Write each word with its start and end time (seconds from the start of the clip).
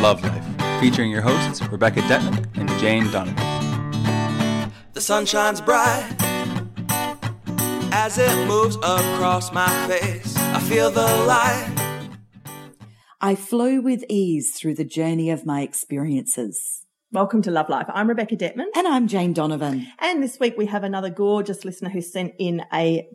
Love 0.00 0.22
Life, 0.22 0.80
featuring 0.80 1.10
your 1.10 1.20
hosts 1.20 1.60
Rebecca 1.68 2.00
Detman 2.00 2.46
and 2.56 2.70
Jane 2.80 3.10
Donovan. 3.10 4.72
The 4.94 5.00
sun 5.02 5.26
shines 5.26 5.60
bright 5.60 6.16
as 7.92 8.16
it 8.16 8.48
moves 8.48 8.76
across 8.76 9.52
my 9.52 9.68
face. 9.88 10.34
I 10.38 10.60
feel 10.60 10.90
the 10.90 11.02
light. 11.02 12.06
I 13.20 13.34
flow 13.34 13.82
with 13.82 14.02
ease 14.08 14.56
through 14.58 14.76
the 14.76 14.86
journey 14.86 15.28
of 15.28 15.44
my 15.44 15.60
experiences. 15.60 16.86
Welcome 17.12 17.42
to 17.42 17.50
Love 17.50 17.68
Life. 17.68 17.86
I'm 17.92 18.08
Rebecca 18.08 18.36
Detman. 18.36 18.68
And 18.74 18.88
I'm 18.88 19.06
Jane 19.06 19.34
Donovan. 19.34 19.86
And 19.98 20.22
this 20.22 20.40
week 20.40 20.54
we 20.56 20.64
have 20.64 20.82
another 20.82 21.10
gorgeous 21.10 21.62
listener 21.62 21.90
who 21.90 22.00
sent 22.00 22.32
in 22.38 22.62
a 22.72 23.06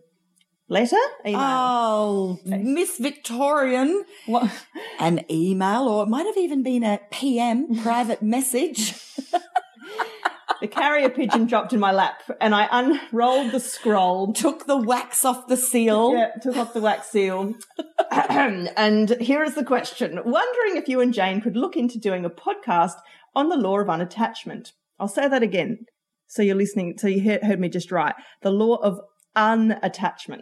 letter, 0.68 0.98
email. 1.26 1.42
Oh, 1.42 2.40
Miss 2.46 2.98
Victorian. 2.98 4.04
What? 4.26 4.52
An 5.00 5.26
email, 5.30 5.88
or 5.88 6.04
it 6.04 6.10
might 6.10 6.26
have 6.26 6.38
even 6.38 6.64
been 6.64 6.84
a 6.84 7.00
PM 7.12 7.76
private 7.82 8.22
message. 8.22 8.96
the 10.62 10.68
carrier 10.68 11.10
pigeon 11.10 11.46
dropped 11.46 11.74
in 11.74 11.80
my 11.80 11.92
lap 11.92 12.24
and 12.40 12.56
I 12.56 12.68
unrolled 12.72 13.52
the 13.52 13.60
scroll. 13.60 14.34
Took 14.34 14.66
the 14.66 14.78
wax 14.78 15.26
off 15.26 15.48
the 15.48 15.58
seal. 15.58 16.14
Yeah, 16.14 16.32
took 16.42 16.58
off 16.58 16.74
the 16.74 16.82
wax 16.82 17.10
seal. 17.10 17.54
and 18.12 19.10
here 19.22 19.44
is 19.44 19.56
the 19.56 19.66
question. 19.66 20.20
Wondering 20.24 20.78
if 20.78 20.88
you 20.88 21.02
and 21.02 21.14
Jane 21.14 21.42
could 21.42 21.58
look 21.58 21.76
into 21.76 22.00
doing 22.00 22.26
a 22.26 22.30
podcast 22.30 22.96
on 23.36 23.50
the 23.50 23.58
law 23.58 23.80
of 23.80 23.88
unattachment. 23.88 24.72
I'll 25.00 25.08
say 25.08 25.28
that 25.28 25.44
again. 25.44 25.80
So 26.28 26.42
you're 26.42 26.56
listening, 26.56 26.96
so 26.98 27.08
you 27.08 27.22
heard 27.22 27.60
me 27.60 27.70
just 27.70 27.92
right. 27.92 28.16
The 28.42 28.50
law 28.50 28.76
of 28.78 29.00
unattachment. 29.36 30.42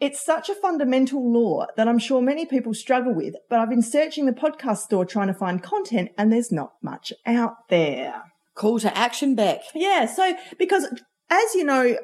It's 0.00 0.24
such 0.24 0.48
a 0.48 0.54
fundamental 0.54 1.32
law 1.32 1.66
that 1.76 1.88
I'm 1.88 1.98
sure 1.98 2.22
many 2.22 2.46
people 2.46 2.72
struggle 2.72 3.12
with, 3.12 3.34
but 3.50 3.58
I've 3.58 3.68
been 3.68 3.82
searching 3.82 4.26
the 4.26 4.32
podcast 4.32 4.78
store 4.78 5.04
trying 5.04 5.26
to 5.26 5.34
find 5.34 5.60
content 5.60 6.10
and 6.16 6.32
there's 6.32 6.52
not 6.52 6.74
much 6.82 7.12
out 7.26 7.68
there. 7.68 8.22
Call 8.54 8.78
to 8.80 8.96
action, 8.96 9.34
Beck. 9.34 9.60
Yeah. 9.74 10.06
So, 10.06 10.36
because 10.56 10.86
as 11.30 11.54
you 11.54 11.64
know, 11.64 11.96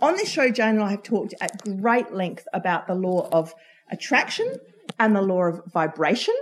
on 0.00 0.16
this 0.16 0.30
show, 0.30 0.50
Jane 0.50 0.76
and 0.76 0.82
I 0.82 0.90
have 0.90 1.02
talked 1.02 1.34
at 1.42 1.62
great 1.62 2.12
length 2.12 2.46
about 2.54 2.86
the 2.86 2.94
law 2.94 3.28
of 3.32 3.54
attraction 3.90 4.56
and 4.98 5.14
the 5.14 5.22
law 5.22 5.44
of 5.44 5.60
vibration 5.72 6.34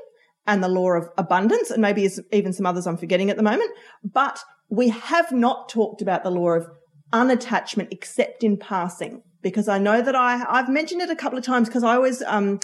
and 0.47 0.63
the 0.63 0.69
law 0.69 0.93
of 0.93 1.09
abundance, 1.19 1.71
and 1.71 1.83
maybe 1.83 2.09
even 2.33 2.53
some 2.53 2.67
others 2.67 2.87
I'm 2.87 2.97
forgetting 2.97 3.31
at 3.31 3.37
the 3.37 3.43
moment. 3.43 3.71
But 4.03 4.41
we 4.71 4.89
have 4.89 5.31
not 5.33 5.69
talked 5.69 6.01
about 6.03 6.25
the 6.25 6.31
law 6.31 6.51
of 6.51 6.69
unattachment 7.13 7.89
except 7.91 8.45
in 8.45 8.57
passing 8.57 9.23
because 9.43 9.69
I 9.69 9.79
know 9.79 10.03
that 10.03 10.15
I, 10.15 10.45
I've 10.49 10.69
mentioned 10.69 11.03
it 11.03 11.11
a 11.11 11.17
couple 11.17 11.39
of 11.39 11.45
times 11.45 11.69
because 11.69 11.85
I 11.85 11.95
always, 11.95 12.23
um, 12.23 12.61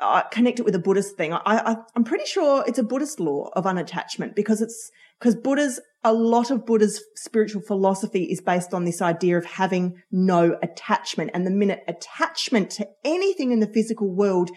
uh, 0.00 0.22
connect 0.30 0.60
it 0.60 0.64
with 0.64 0.74
a 0.74 0.78
Buddhist 0.78 1.16
thing. 1.16 1.32
I, 1.32 1.40
I, 1.44 1.76
I'm 1.96 2.04
pretty 2.04 2.26
sure 2.26 2.64
it's 2.66 2.78
a 2.78 2.84
Buddhist 2.84 3.18
law 3.18 3.50
of 3.54 3.64
unattachment 3.64 4.34
because 4.34 4.60
it's, 4.62 4.90
because 5.18 5.34
Buddha's, 5.34 5.80
a 6.04 6.12
lot 6.12 6.52
of 6.52 6.64
Buddha's 6.64 7.02
spiritual 7.16 7.60
philosophy 7.60 8.24
is 8.24 8.40
based 8.40 8.72
on 8.72 8.84
this 8.84 9.02
idea 9.02 9.36
of 9.36 9.44
having 9.44 10.00
no 10.12 10.56
attachment. 10.62 11.32
And 11.34 11.44
the 11.44 11.50
minute 11.50 11.82
attachment 11.88 12.70
to 12.72 12.86
anything 13.04 13.50
in 13.50 13.58
the 13.58 13.66
physical 13.66 14.14
world 14.14 14.50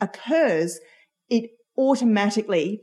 occurs, 0.00 0.80
it 1.28 1.50
automatically 1.76 2.80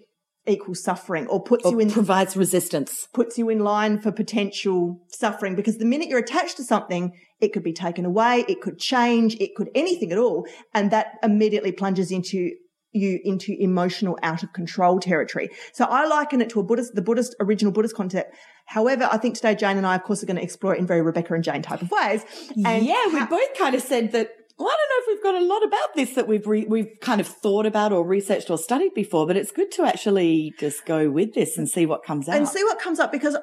equals 0.47 0.83
suffering 0.83 1.27
or 1.27 1.41
puts 1.41 1.65
or 1.65 1.71
you 1.71 1.79
in 1.79 1.89
provides 1.89 2.35
resistance. 2.35 3.07
puts 3.13 3.37
you 3.37 3.49
in 3.49 3.59
line 3.59 3.99
for 3.99 4.11
potential 4.11 5.01
suffering. 5.07 5.55
Because 5.55 5.77
the 5.77 5.85
minute 5.85 6.09
you're 6.09 6.19
attached 6.19 6.57
to 6.57 6.63
something 6.63 7.13
it 7.39 7.53
could 7.53 7.63
be 7.63 7.73
taken 7.73 8.05
away 8.05 8.45
it 8.47 8.61
could 8.61 8.79
change 8.79 9.35
it 9.39 9.55
could 9.55 9.69
anything 9.75 10.11
at 10.11 10.17
all. 10.17 10.45
And 10.73 10.91
that 10.91 11.13
immediately 11.23 11.71
plunges 11.71 12.11
into 12.11 12.51
you 12.91 13.19
into 13.23 13.55
emotional 13.59 14.19
out 14.21 14.43
of 14.43 14.53
control 14.53 14.99
territory. 14.99 15.49
So 15.73 15.85
i 15.85 16.05
liken 16.05 16.41
it 16.41 16.49
to 16.51 16.59
a 16.59 16.63
buddhist 16.63 16.93
the 16.93 17.01
buddhist 17.01 17.35
original 17.39 17.71
buddhist 17.71 17.95
concept. 17.95 18.35
However 18.65 19.09
i 19.11 19.17
think 19.17 19.35
today 19.35 19.55
jane 19.55 19.77
and 19.77 19.87
i 19.87 19.95
of 19.95 20.03
course 20.03 20.21
are 20.23 20.25
going 20.25 20.37
to 20.37 20.43
explore 20.43 20.75
it 20.75 20.79
in 20.79 20.87
very 20.87 21.01
rebecca 21.01 21.33
and 21.33 21.43
jane 21.43 21.61
type 21.61 21.81
of 21.81 21.89
ways. 21.89 22.23
And 22.65 22.85
yeah 22.85 23.07
we 23.07 23.25
both 23.25 23.57
kind 23.57 23.75
of 23.75 23.81
said 23.81 24.11
that 24.11 24.31
well, 24.63 24.71
I 24.71 24.77
don't 24.77 24.89
know 24.89 25.13
if 25.13 25.17
we've 25.17 25.23
got 25.23 25.41
a 25.41 25.45
lot 25.45 25.63
about 25.63 25.95
this 25.95 26.15
that 26.15 26.27
we've 26.27 26.47
re- 26.47 26.65
we've 26.65 26.89
kind 27.01 27.19
of 27.19 27.27
thought 27.27 27.65
about 27.65 27.91
or 27.91 28.05
researched 28.05 28.49
or 28.49 28.57
studied 28.57 28.93
before, 28.93 29.27
but 29.27 29.35
it's 29.35 29.51
good 29.51 29.71
to 29.73 29.83
actually 29.83 30.53
just 30.57 30.85
go 30.85 31.09
with 31.09 31.33
this 31.33 31.57
and 31.57 31.67
see 31.67 31.85
what 31.85 32.03
comes 32.03 32.29
out 32.29 32.37
and 32.37 32.47
see 32.47 32.63
what 32.63 32.79
comes 32.79 32.97
up 32.99 33.11
because 33.11 33.37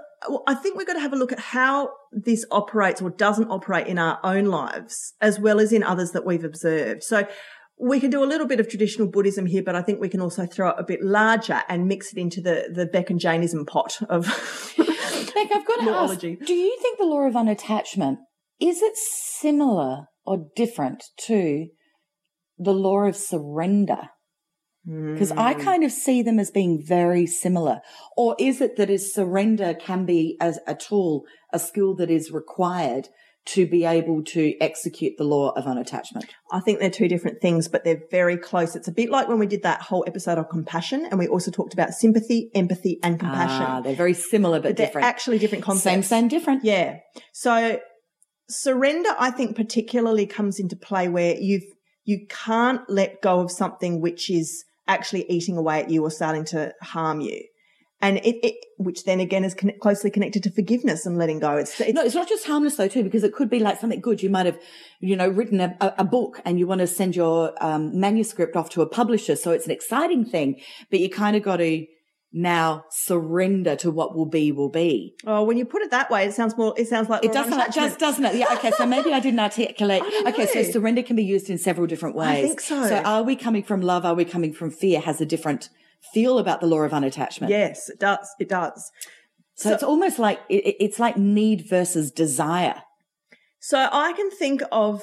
I 0.46 0.54
think 0.54 0.78
we've 0.78 0.86
got 0.86 0.94
to 0.94 1.00
have 1.00 1.12
a 1.12 1.16
look 1.16 1.30
at 1.30 1.38
how 1.38 1.90
this 2.10 2.46
operates 2.50 3.02
or 3.02 3.10
doesn't 3.10 3.50
operate 3.50 3.86
in 3.86 3.98
our 3.98 4.18
own 4.24 4.46
lives 4.46 5.12
as 5.20 5.38
well 5.38 5.60
as 5.60 5.72
in 5.72 5.82
others 5.82 6.12
that 6.12 6.24
we've 6.24 6.44
observed. 6.44 7.02
So 7.02 7.26
we 7.78 8.00
can 8.00 8.08
do 8.10 8.24
a 8.24 8.26
little 8.26 8.46
bit 8.46 8.58
of 8.58 8.68
traditional 8.68 9.06
Buddhism 9.06 9.44
here, 9.44 9.62
but 9.62 9.76
I 9.76 9.82
think 9.82 10.00
we 10.00 10.08
can 10.08 10.22
also 10.22 10.46
throw 10.46 10.70
it 10.70 10.76
a 10.78 10.84
bit 10.84 11.02
larger 11.02 11.62
and 11.68 11.86
mix 11.86 12.12
it 12.12 12.18
into 12.18 12.40
the 12.40 12.70
the 12.74 12.86
Beck 12.86 13.10
and 13.10 13.20
Jainism 13.20 13.66
pot 13.66 13.98
of. 14.08 14.24
Beck, 15.34 15.54
I've 15.54 15.66
got 15.66 15.84
to 15.84 15.90
ask: 16.14 16.20
Do 16.20 16.54
you 16.54 16.78
think 16.80 16.98
the 16.98 17.04
law 17.04 17.26
of 17.26 17.34
unattachment 17.34 18.16
is 18.60 18.82
it 18.82 18.96
similar 18.96 20.06
or 20.24 20.46
different 20.56 21.04
to 21.26 21.68
the 22.58 22.72
law 22.74 23.00
of 23.04 23.16
surrender? 23.16 24.10
Because 24.84 25.30
I 25.32 25.52
Hmm. 25.54 25.60
kind 25.60 25.84
of 25.84 25.92
see 25.92 26.22
them 26.22 26.38
as 26.38 26.50
being 26.50 26.82
very 26.82 27.26
similar. 27.26 27.80
Or 28.16 28.34
is 28.38 28.60
it 28.62 28.76
that 28.76 28.88
is 28.88 29.12
surrender 29.14 29.74
can 29.74 30.06
be 30.06 30.36
as 30.40 30.58
a 30.66 30.74
tool, 30.74 31.24
a 31.52 31.58
skill 31.58 31.94
that 31.96 32.10
is 32.10 32.30
required 32.30 33.08
to 33.46 33.66
be 33.66 33.84
able 33.84 34.22
to 34.22 34.54
execute 34.60 35.14
the 35.18 35.24
law 35.24 35.50
of 35.50 35.64
unattachment? 35.64 36.28
I 36.50 36.60
think 36.60 36.78
they're 36.78 36.88
two 36.90 37.08
different 37.08 37.42
things, 37.42 37.68
but 37.68 37.84
they're 37.84 38.02
very 38.10 38.38
close. 38.38 38.74
It's 38.74 38.88
a 38.88 38.92
bit 38.92 39.10
like 39.10 39.28
when 39.28 39.38
we 39.38 39.46
did 39.46 39.62
that 39.64 39.82
whole 39.82 40.04
episode 40.06 40.38
on 40.38 40.46
compassion, 40.50 41.06
and 41.10 41.18
we 41.18 41.28
also 41.28 41.50
talked 41.50 41.74
about 41.74 41.90
sympathy, 41.92 42.50
empathy, 42.54 42.98
and 43.02 43.20
compassion. 43.20 43.66
Ah, 43.66 43.80
they're 43.82 43.94
very 43.94 44.14
similar 44.14 44.60
but 44.60 44.76
different. 44.76 44.94
they're 44.94 45.02
actually 45.04 45.38
different 45.38 45.64
concepts. 45.64 45.84
Same, 45.84 46.02
same, 46.02 46.28
different. 46.28 46.64
Yeah. 46.64 46.98
So 47.32 47.80
surrender, 48.50 49.10
I 49.18 49.30
think, 49.30 49.56
particularly 49.56 50.26
comes 50.26 50.58
into 50.58 50.76
play 50.76 51.08
where 51.08 51.36
you've 51.38 51.64
you 52.04 52.26
can't 52.28 52.82
let 52.88 53.22
go 53.22 53.40
of 53.40 53.50
something 53.50 54.00
which 54.00 54.30
is 54.30 54.64
actually 54.88 55.30
eating 55.30 55.56
away 55.56 55.80
at 55.80 55.90
you 55.90 56.02
or 56.02 56.10
starting 56.10 56.44
to 56.46 56.74
harm 56.82 57.20
you. 57.20 57.44
And 58.02 58.16
it, 58.18 58.36
it 58.44 58.54
which 58.78 59.04
then 59.04 59.20
again 59.20 59.44
is 59.44 59.54
con- 59.54 59.74
closely 59.80 60.10
connected 60.10 60.42
to 60.44 60.50
forgiveness 60.50 61.04
and 61.04 61.18
letting 61.18 61.38
go. 61.38 61.56
It's, 61.58 61.78
it's 61.80 61.92
no, 61.92 62.02
it's 62.02 62.14
not 62.14 62.28
just 62.28 62.46
harmless 62.46 62.76
though 62.76 62.88
too, 62.88 63.04
because 63.04 63.22
it 63.22 63.34
could 63.34 63.50
be 63.50 63.60
like 63.60 63.78
something 63.78 64.00
good. 64.00 64.22
You 64.22 64.30
might 64.30 64.46
have, 64.46 64.58
you 65.00 65.16
know, 65.16 65.28
written 65.28 65.60
a, 65.60 65.76
a 65.80 66.04
book 66.04 66.40
and 66.46 66.58
you 66.58 66.66
want 66.66 66.80
to 66.80 66.86
send 66.86 67.14
your 67.14 67.52
um, 67.62 68.00
manuscript 68.00 68.56
off 68.56 68.70
to 68.70 68.82
a 68.82 68.86
publisher, 68.86 69.36
so 69.36 69.50
it's 69.52 69.66
an 69.66 69.70
exciting 69.70 70.24
thing. 70.24 70.60
But 70.90 71.00
you 71.00 71.10
kind 71.10 71.36
of 71.36 71.42
got 71.42 71.58
to 71.58 71.86
now 72.32 72.84
surrender 72.90 73.74
to 73.76 73.90
what 73.90 74.14
will 74.14 74.26
be 74.26 74.52
will 74.52 74.68
be. 74.68 75.14
Oh, 75.26 75.42
when 75.42 75.56
you 75.56 75.64
put 75.64 75.82
it 75.82 75.90
that 75.90 76.10
way, 76.10 76.24
it 76.24 76.32
sounds 76.32 76.56
more. 76.56 76.74
It 76.76 76.88
sounds 76.88 77.08
like 77.08 77.24
it 77.24 77.32
does 77.32 77.48
not 77.48 77.74
just 77.74 77.98
doesn't 77.98 78.24
it? 78.24 78.36
Yeah. 78.36 78.46
Okay. 78.52 78.70
So 78.72 78.86
maybe 78.86 79.12
I 79.12 79.20
didn't 79.20 79.40
articulate. 79.40 80.02
okay. 80.26 80.46
So 80.46 80.62
surrender 80.62 81.02
can 81.02 81.16
be 81.16 81.24
used 81.24 81.50
in 81.50 81.58
several 81.58 81.86
different 81.86 82.14
ways. 82.14 82.28
I 82.28 82.42
think 82.42 82.60
so. 82.60 82.86
So 82.86 82.96
are 82.98 83.22
we 83.22 83.34
coming 83.36 83.62
from 83.62 83.80
love? 83.80 84.04
Are 84.04 84.14
we 84.14 84.24
coming 84.24 84.52
from 84.52 84.70
fear? 84.70 85.00
Has 85.00 85.20
a 85.20 85.26
different 85.26 85.70
feel 86.14 86.38
about 86.38 86.60
the 86.60 86.66
law 86.66 86.80
of 86.80 86.92
unattachment. 86.92 87.48
Yes, 87.48 87.88
it 87.88 87.98
does. 87.98 88.28
It 88.38 88.48
does. 88.48 88.90
So, 89.54 89.68
so 89.68 89.74
it's 89.74 89.82
almost 89.82 90.18
like 90.18 90.40
it, 90.48 90.76
it's 90.80 90.98
like 90.98 91.16
need 91.16 91.68
versus 91.68 92.10
desire. 92.10 92.82
So 93.58 93.88
I 93.92 94.12
can 94.12 94.30
think 94.30 94.62
of 94.72 95.02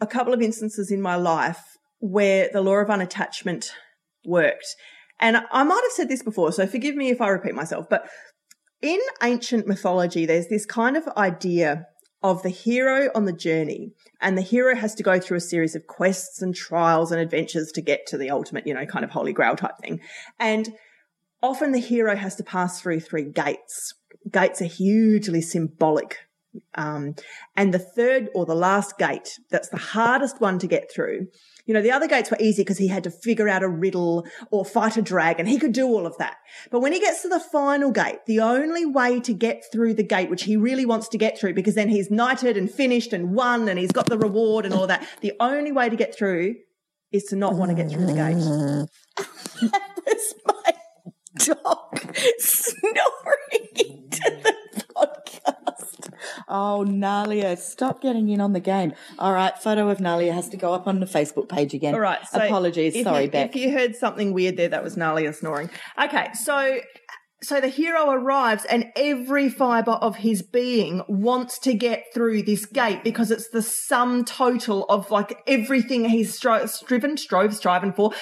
a 0.00 0.06
couple 0.06 0.34
of 0.34 0.42
instances 0.42 0.90
in 0.90 1.00
my 1.00 1.16
life 1.16 1.62
where 2.00 2.50
the 2.52 2.60
law 2.60 2.76
of 2.76 2.88
unattachment 2.88 3.70
worked. 4.24 4.66
And 5.20 5.38
I 5.50 5.64
might 5.64 5.82
have 5.82 5.92
said 5.92 6.08
this 6.08 6.22
before, 6.22 6.52
so 6.52 6.66
forgive 6.66 6.94
me 6.94 7.10
if 7.10 7.20
I 7.20 7.28
repeat 7.28 7.54
myself, 7.54 7.88
but 7.88 8.08
in 8.80 9.00
ancient 9.22 9.66
mythology, 9.66 10.26
there's 10.26 10.48
this 10.48 10.64
kind 10.64 10.96
of 10.96 11.08
idea 11.16 11.86
of 12.22 12.42
the 12.42 12.48
hero 12.48 13.10
on 13.14 13.24
the 13.24 13.32
journey 13.32 13.92
and 14.20 14.36
the 14.36 14.42
hero 14.42 14.74
has 14.74 14.94
to 14.96 15.02
go 15.02 15.20
through 15.20 15.36
a 15.36 15.40
series 15.40 15.76
of 15.76 15.86
quests 15.86 16.42
and 16.42 16.54
trials 16.54 17.12
and 17.12 17.20
adventures 17.20 17.70
to 17.72 17.80
get 17.80 18.06
to 18.06 18.18
the 18.18 18.30
ultimate, 18.30 18.66
you 18.66 18.74
know, 18.74 18.86
kind 18.86 19.04
of 19.04 19.10
holy 19.10 19.32
grail 19.32 19.54
type 19.54 19.78
thing. 19.80 20.00
And 20.38 20.70
often 21.42 21.72
the 21.72 21.78
hero 21.78 22.16
has 22.16 22.34
to 22.36 22.44
pass 22.44 22.80
through 22.80 23.00
three 23.00 23.24
gates. 23.24 23.94
Gates 24.30 24.60
are 24.60 24.66
hugely 24.66 25.40
symbolic. 25.40 26.18
Um, 26.74 27.14
and 27.56 27.72
the 27.72 27.78
third 27.78 28.30
or 28.34 28.46
the 28.46 28.54
last 28.54 28.98
gate, 28.98 29.38
that's 29.50 29.68
the 29.68 29.76
hardest 29.76 30.40
one 30.40 30.58
to 30.58 30.66
get 30.66 30.90
through. 30.92 31.28
You 31.68 31.74
know, 31.74 31.82
the 31.82 31.92
other 31.92 32.08
gates 32.08 32.30
were 32.30 32.38
easy 32.40 32.62
because 32.62 32.78
he 32.78 32.88
had 32.88 33.04
to 33.04 33.10
figure 33.10 33.46
out 33.46 33.62
a 33.62 33.68
riddle 33.68 34.26
or 34.50 34.64
fight 34.64 34.96
a 34.96 35.02
dragon. 35.02 35.44
He 35.44 35.58
could 35.58 35.72
do 35.72 35.86
all 35.86 36.06
of 36.06 36.16
that. 36.16 36.38
But 36.70 36.80
when 36.80 36.94
he 36.94 36.98
gets 36.98 37.20
to 37.22 37.28
the 37.28 37.38
final 37.38 37.92
gate, 37.92 38.20
the 38.26 38.40
only 38.40 38.86
way 38.86 39.20
to 39.20 39.34
get 39.34 39.62
through 39.70 39.92
the 39.94 40.02
gate, 40.02 40.30
which 40.30 40.44
he 40.44 40.56
really 40.56 40.86
wants 40.86 41.08
to 41.08 41.18
get 41.18 41.38
through 41.38 41.52
because 41.52 41.74
then 41.74 41.90
he's 41.90 42.10
knighted 42.10 42.56
and 42.56 42.70
finished 42.70 43.12
and 43.12 43.34
won 43.34 43.68
and 43.68 43.78
he's 43.78 43.92
got 43.92 44.06
the 44.06 44.16
reward 44.16 44.64
and 44.64 44.72
all 44.72 44.86
that. 44.86 45.06
The 45.20 45.34
only 45.40 45.70
way 45.70 45.90
to 45.90 45.96
get 45.96 46.16
through 46.16 46.54
is 47.12 47.24
to 47.24 47.36
not 47.36 47.54
want 47.54 47.70
to 47.70 47.74
get 47.74 47.92
through 47.92 48.06
the 48.06 48.14
gate. 48.14 49.70
That's 50.06 50.34
my 50.46 50.72
dog 51.44 52.00
snoring 52.38 53.68
into 53.76 54.07
the 54.07 54.07
podcast. 54.07 54.07
Oh, 56.48 56.84
Nalia, 56.86 57.58
stop 57.58 58.00
getting 58.00 58.28
in 58.30 58.40
on 58.40 58.52
the 58.52 58.60
game. 58.60 58.94
All 59.18 59.32
right, 59.32 59.56
photo 59.58 59.90
of 59.90 59.98
Nalia 59.98 60.32
has 60.32 60.48
to 60.50 60.56
go 60.56 60.72
up 60.72 60.86
on 60.86 61.00
the 61.00 61.06
Facebook 61.06 61.48
page 61.48 61.74
again. 61.74 61.94
All 61.94 62.00
right. 62.00 62.26
So 62.26 62.40
Apologies. 62.40 63.02
Sorry, 63.02 63.24
you, 63.24 63.30
Beck. 63.30 63.50
If 63.50 63.56
you 63.56 63.72
heard 63.72 63.94
something 63.94 64.32
weird 64.32 64.56
there, 64.56 64.68
that 64.68 64.82
was 64.82 64.96
Nalia 64.96 65.34
snoring. 65.34 65.70
Okay, 66.02 66.30
so 66.32 66.80
so 67.42 67.60
the 67.60 67.68
hero 67.68 68.10
arrives 68.10 68.64
and 68.64 68.86
every 68.96 69.48
fiber 69.48 69.92
of 69.92 70.16
his 70.16 70.42
being 70.42 71.02
wants 71.08 71.58
to 71.60 71.74
get 71.74 72.04
through 72.12 72.42
this 72.42 72.66
gate 72.66 73.04
because 73.04 73.30
it's 73.30 73.48
the 73.50 73.62
sum 73.62 74.24
total 74.24 74.84
of 74.86 75.10
like 75.10 75.40
everything 75.46 76.08
he's 76.08 76.38
stri- 76.38 76.68
striven, 76.68 77.16
strove, 77.16 77.54
striving 77.54 77.92
for. 77.92 78.12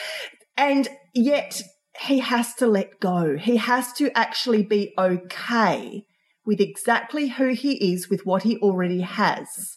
And 0.56 0.88
yet 1.14 1.62
he 2.00 2.18
has 2.18 2.54
to 2.56 2.66
let 2.66 3.00
go. 3.00 3.36
He 3.38 3.56
has 3.56 3.92
to 3.94 4.10
actually 4.16 4.62
be 4.62 4.92
okay 4.98 6.04
with 6.46 6.60
exactly 6.60 7.28
who 7.28 7.48
he 7.48 7.92
is 7.92 8.08
with 8.08 8.24
what 8.24 8.44
he 8.44 8.56
already 8.58 9.00
has 9.00 9.76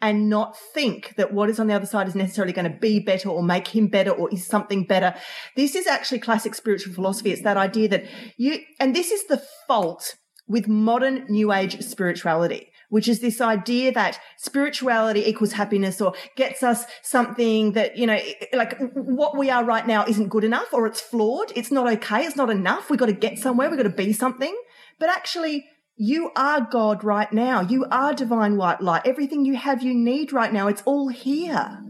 and 0.00 0.28
not 0.28 0.56
think 0.56 1.14
that 1.16 1.32
what 1.32 1.50
is 1.50 1.58
on 1.58 1.66
the 1.66 1.74
other 1.74 1.86
side 1.86 2.06
is 2.06 2.14
necessarily 2.14 2.52
going 2.52 2.70
to 2.70 2.78
be 2.78 3.00
better 3.00 3.28
or 3.28 3.42
make 3.42 3.68
him 3.68 3.88
better 3.88 4.10
or 4.10 4.30
is 4.30 4.46
something 4.46 4.84
better. 4.84 5.14
This 5.56 5.74
is 5.74 5.86
actually 5.86 6.20
classic 6.20 6.54
spiritual 6.54 6.94
philosophy. 6.94 7.32
It's 7.32 7.42
that 7.42 7.56
idea 7.56 7.88
that 7.88 8.04
you, 8.36 8.60
and 8.78 8.94
this 8.94 9.10
is 9.10 9.26
the 9.26 9.42
fault 9.66 10.16
with 10.46 10.68
modern 10.68 11.24
new 11.28 11.52
age 11.52 11.82
spirituality, 11.82 12.70
which 12.90 13.08
is 13.08 13.20
this 13.20 13.40
idea 13.40 13.92
that 13.92 14.20
spirituality 14.36 15.26
equals 15.26 15.52
happiness 15.52 16.00
or 16.00 16.14
gets 16.36 16.62
us 16.62 16.84
something 17.02 17.72
that, 17.72 17.96
you 17.96 18.06
know, 18.06 18.18
like 18.52 18.78
what 18.94 19.36
we 19.36 19.50
are 19.50 19.64
right 19.64 19.86
now 19.86 20.06
isn't 20.06 20.28
good 20.28 20.44
enough 20.44 20.72
or 20.72 20.86
it's 20.86 21.00
flawed. 21.00 21.52
It's 21.56 21.72
not 21.72 21.92
okay. 21.94 22.24
It's 22.24 22.36
not 22.36 22.50
enough. 22.50 22.88
We've 22.88 23.00
got 23.00 23.06
to 23.06 23.12
get 23.12 23.38
somewhere. 23.38 23.68
We've 23.68 23.76
got 23.76 23.82
to 23.82 23.90
be 23.90 24.12
something. 24.12 24.56
But 25.00 25.10
actually, 25.10 25.66
you 25.98 26.30
are 26.36 26.60
God 26.60 27.02
right 27.02 27.30
now. 27.32 27.60
You 27.60 27.84
are 27.90 28.14
divine 28.14 28.56
white 28.56 28.80
light. 28.80 29.02
Everything 29.04 29.44
you 29.44 29.56
have, 29.56 29.82
you 29.82 29.92
need 29.92 30.32
right 30.32 30.52
now. 30.52 30.68
It's 30.68 30.82
all 30.84 31.08
here. 31.08 31.82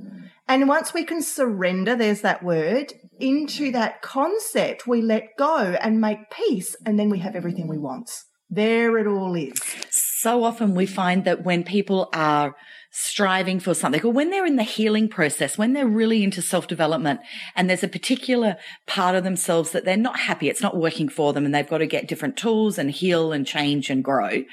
And 0.48 0.66
once 0.66 0.94
we 0.94 1.04
can 1.04 1.20
surrender, 1.20 1.94
there's 1.94 2.22
that 2.22 2.42
word, 2.42 2.94
into 3.20 3.70
that 3.72 4.00
concept, 4.00 4.86
we 4.86 5.02
let 5.02 5.36
go 5.36 5.76
and 5.80 6.00
make 6.00 6.30
peace, 6.30 6.74
and 6.86 6.98
then 6.98 7.10
we 7.10 7.18
have 7.18 7.36
everything 7.36 7.68
we 7.68 7.76
want. 7.76 8.10
There 8.48 8.96
it 8.96 9.06
all 9.06 9.34
is. 9.34 9.60
so 9.90 10.42
often 10.42 10.74
we 10.74 10.86
find 10.86 11.24
that 11.26 11.44
when 11.44 11.62
people 11.62 12.08
are 12.14 12.56
striving 12.90 13.60
for 13.60 13.74
something 13.74 14.02
or 14.02 14.12
when 14.12 14.30
they're 14.30 14.46
in 14.46 14.56
the 14.56 14.62
healing 14.62 15.08
process, 15.08 15.58
when 15.58 15.72
they're 15.72 15.86
really 15.86 16.24
into 16.24 16.40
self 16.42 16.66
development 16.66 17.20
and 17.54 17.68
there's 17.68 17.84
a 17.84 17.88
particular 17.88 18.56
part 18.86 19.14
of 19.14 19.24
themselves 19.24 19.72
that 19.72 19.84
they're 19.84 19.96
not 19.96 20.20
happy, 20.20 20.48
it's 20.48 20.62
not 20.62 20.76
working 20.76 21.08
for 21.08 21.32
them 21.32 21.44
and 21.44 21.54
they've 21.54 21.68
got 21.68 21.78
to 21.78 21.86
get 21.86 22.08
different 22.08 22.36
tools 22.36 22.78
and 22.78 22.90
heal 22.90 23.32
and 23.32 23.46
change 23.46 23.90
and 23.90 24.02
grow. 24.02 24.44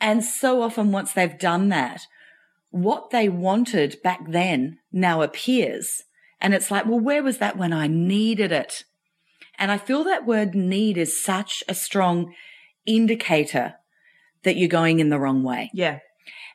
And 0.00 0.24
so 0.24 0.62
often 0.62 0.92
once 0.92 1.12
they've 1.12 1.38
done 1.38 1.68
that, 1.68 2.02
what 2.70 3.10
they 3.10 3.28
wanted 3.28 3.96
back 4.02 4.20
then 4.28 4.78
now 4.92 5.22
appears. 5.22 6.02
And 6.40 6.54
it's 6.54 6.70
like, 6.70 6.84
well, 6.86 7.00
where 7.00 7.22
was 7.22 7.38
that 7.38 7.56
when 7.56 7.72
I 7.72 7.86
needed 7.86 8.52
it? 8.52 8.84
And 9.58 9.70
I 9.70 9.78
feel 9.78 10.04
that 10.04 10.26
word 10.26 10.54
need 10.54 10.98
is 10.98 11.22
such 11.22 11.64
a 11.68 11.74
strong 11.74 12.34
indicator 12.84 13.74
that 14.44 14.56
you're 14.56 14.68
going 14.68 15.00
in 15.00 15.08
the 15.08 15.18
wrong 15.18 15.42
way. 15.42 15.70
Yeah. 15.72 16.00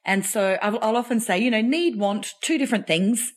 And 0.05 0.25
so 0.25 0.57
I'll, 0.61 0.79
I'll 0.81 0.97
often 0.97 1.19
say, 1.19 1.39
you 1.39 1.51
know, 1.51 1.61
need, 1.61 1.97
want, 1.97 2.33
two 2.41 2.57
different 2.57 2.87
things 2.87 3.33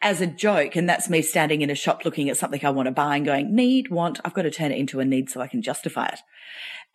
as 0.00 0.20
a 0.20 0.26
joke. 0.26 0.76
And 0.76 0.88
that's 0.88 1.08
me 1.08 1.22
standing 1.22 1.62
in 1.62 1.70
a 1.70 1.74
shop 1.74 2.04
looking 2.04 2.28
at 2.28 2.36
something 2.36 2.64
I 2.64 2.70
want 2.70 2.86
to 2.86 2.92
buy 2.92 3.16
and 3.16 3.24
going, 3.26 3.54
need, 3.54 3.90
want, 3.90 4.20
I've 4.24 4.34
got 4.34 4.42
to 4.42 4.50
turn 4.50 4.72
it 4.72 4.78
into 4.78 5.00
a 5.00 5.04
need 5.04 5.30
so 5.30 5.40
I 5.40 5.46
can 5.48 5.62
justify 5.62 6.06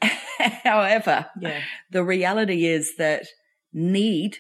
it. 0.02 0.12
However, 0.64 1.28
Yeah. 1.40 1.62
the 1.90 2.04
reality 2.04 2.66
is 2.66 2.96
that 2.98 3.26
need 3.72 4.38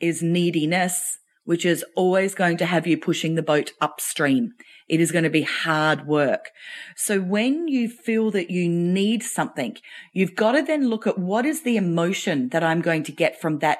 is 0.00 0.22
neediness, 0.22 1.18
which 1.44 1.64
is 1.64 1.84
always 1.94 2.34
going 2.34 2.56
to 2.56 2.66
have 2.66 2.86
you 2.86 2.96
pushing 2.96 3.34
the 3.34 3.42
boat 3.42 3.72
upstream. 3.80 4.52
It 4.88 5.00
is 5.00 5.12
going 5.12 5.24
to 5.24 5.30
be 5.30 5.42
hard 5.42 6.06
work. 6.06 6.50
So 6.96 7.20
when 7.20 7.68
you 7.68 7.88
feel 7.88 8.30
that 8.32 8.50
you 8.50 8.68
need 8.68 9.22
something, 9.22 9.76
you've 10.12 10.34
got 10.34 10.52
to 10.52 10.62
then 10.62 10.88
look 10.88 11.06
at 11.06 11.18
what 11.18 11.46
is 11.46 11.62
the 11.62 11.76
emotion 11.76 12.48
that 12.50 12.64
I'm 12.64 12.80
going 12.80 13.02
to 13.04 13.12
get 13.12 13.40
from 13.40 13.58
that 13.60 13.78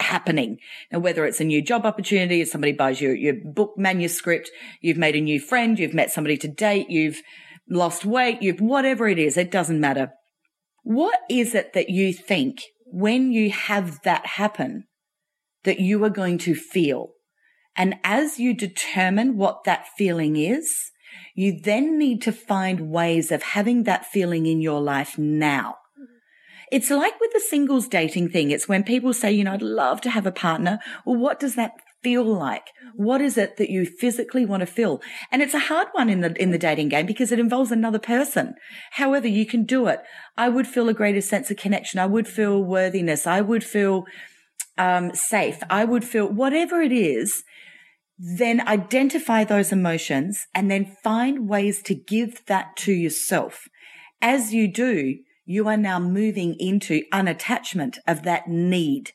happening. 0.00 0.58
Now, 0.90 0.98
whether 0.98 1.24
it's 1.24 1.40
a 1.40 1.44
new 1.44 1.62
job 1.62 1.86
opportunity, 1.86 2.40
if 2.40 2.48
somebody 2.48 2.72
buys 2.72 3.00
your, 3.00 3.14
your 3.14 3.34
book 3.44 3.74
manuscript, 3.76 4.50
you've 4.80 4.96
made 4.96 5.16
a 5.16 5.20
new 5.20 5.38
friend, 5.38 5.78
you've 5.78 5.94
met 5.94 6.10
somebody 6.10 6.36
to 6.38 6.48
date, 6.48 6.90
you've 6.90 7.20
lost 7.68 8.04
weight, 8.04 8.42
you've 8.42 8.60
whatever 8.60 9.08
it 9.08 9.18
is, 9.18 9.36
it 9.36 9.50
doesn't 9.50 9.80
matter. 9.80 10.10
What 10.82 11.20
is 11.28 11.54
it 11.54 11.74
that 11.74 11.90
you 11.90 12.12
think 12.12 12.62
when 12.86 13.32
you 13.32 13.50
have 13.50 14.00
that 14.02 14.26
happen 14.26 14.86
that 15.64 15.80
you 15.80 16.02
are 16.04 16.10
going 16.10 16.38
to 16.38 16.54
feel? 16.54 17.10
And 17.76 17.94
as 18.04 18.38
you 18.38 18.54
determine 18.54 19.36
what 19.36 19.64
that 19.64 19.86
feeling 19.96 20.36
is, 20.36 20.90
you 21.34 21.58
then 21.60 21.98
need 21.98 22.22
to 22.22 22.32
find 22.32 22.90
ways 22.90 23.30
of 23.30 23.42
having 23.42 23.84
that 23.84 24.06
feeling 24.06 24.46
in 24.46 24.60
your 24.60 24.80
life 24.80 25.16
now. 25.18 25.76
Mm-hmm. 25.98 26.04
It's 26.72 26.90
like 26.90 27.18
with 27.20 27.32
the 27.32 27.40
singles 27.40 27.88
dating 27.88 28.30
thing. 28.30 28.50
It's 28.50 28.68
when 28.68 28.82
people 28.82 29.12
say, 29.12 29.32
you 29.32 29.44
know, 29.44 29.52
I'd 29.52 29.62
love 29.62 30.00
to 30.02 30.10
have 30.10 30.26
a 30.26 30.32
partner. 30.32 30.78
Well, 31.04 31.16
what 31.16 31.40
does 31.40 31.54
that 31.54 31.72
feel 32.02 32.24
like? 32.24 32.66
Mm-hmm. 32.66 33.04
What 33.04 33.20
is 33.20 33.38
it 33.38 33.56
that 33.56 33.70
you 33.70 33.86
physically 33.86 34.44
want 34.44 34.60
to 34.60 34.66
feel? 34.66 35.00
And 35.30 35.42
it's 35.42 35.54
a 35.54 35.60
hard 35.60 35.88
one 35.92 36.10
in 36.10 36.20
the, 36.20 36.40
in 36.40 36.50
the 36.50 36.58
dating 36.58 36.90
game 36.90 37.06
because 37.06 37.32
it 37.32 37.38
involves 37.38 37.70
another 37.70 37.98
person. 37.98 38.54
However, 38.92 39.28
you 39.28 39.46
can 39.46 39.64
do 39.64 39.86
it. 39.86 40.00
I 40.36 40.48
would 40.48 40.66
feel 40.66 40.88
a 40.88 40.94
greater 40.94 41.20
sense 41.20 41.50
of 41.50 41.56
connection. 41.56 42.00
I 42.00 42.06
would 42.06 42.28
feel 42.28 42.62
worthiness. 42.62 43.26
I 43.26 43.40
would 43.40 43.64
feel, 43.64 44.04
um, 44.80 45.14
safe. 45.14 45.62
I 45.68 45.84
would 45.84 46.04
feel 46.04 46.26
whatever 46.26 46.80
it 46.80 46.90
is. 46.90 47.44
Then 48.18 48.66
identify 48.66 49.44
those 49.44 49.72
emotions 49.72 50.46
and 50.54 50.70
then 50.70 50.96
find 51.04 51.48
ways 51.48 51.82
to 51.82 51.94
give 51.94 52.44
that 52.46 52.76
to 52.78 52.92
yourself. 52.92 53.68
As 54.22 54.54
you 54.54 54.72
do, 54.72 55.16
you 55.44 55.68
are 55.68 55.76
now 55.76 55.98
moving 55.98 56.56
into 56.58 57.02
unattachment 57.12 57.98
of 58.06 58.22
that 58.22 58.48
need. 58.48 59.12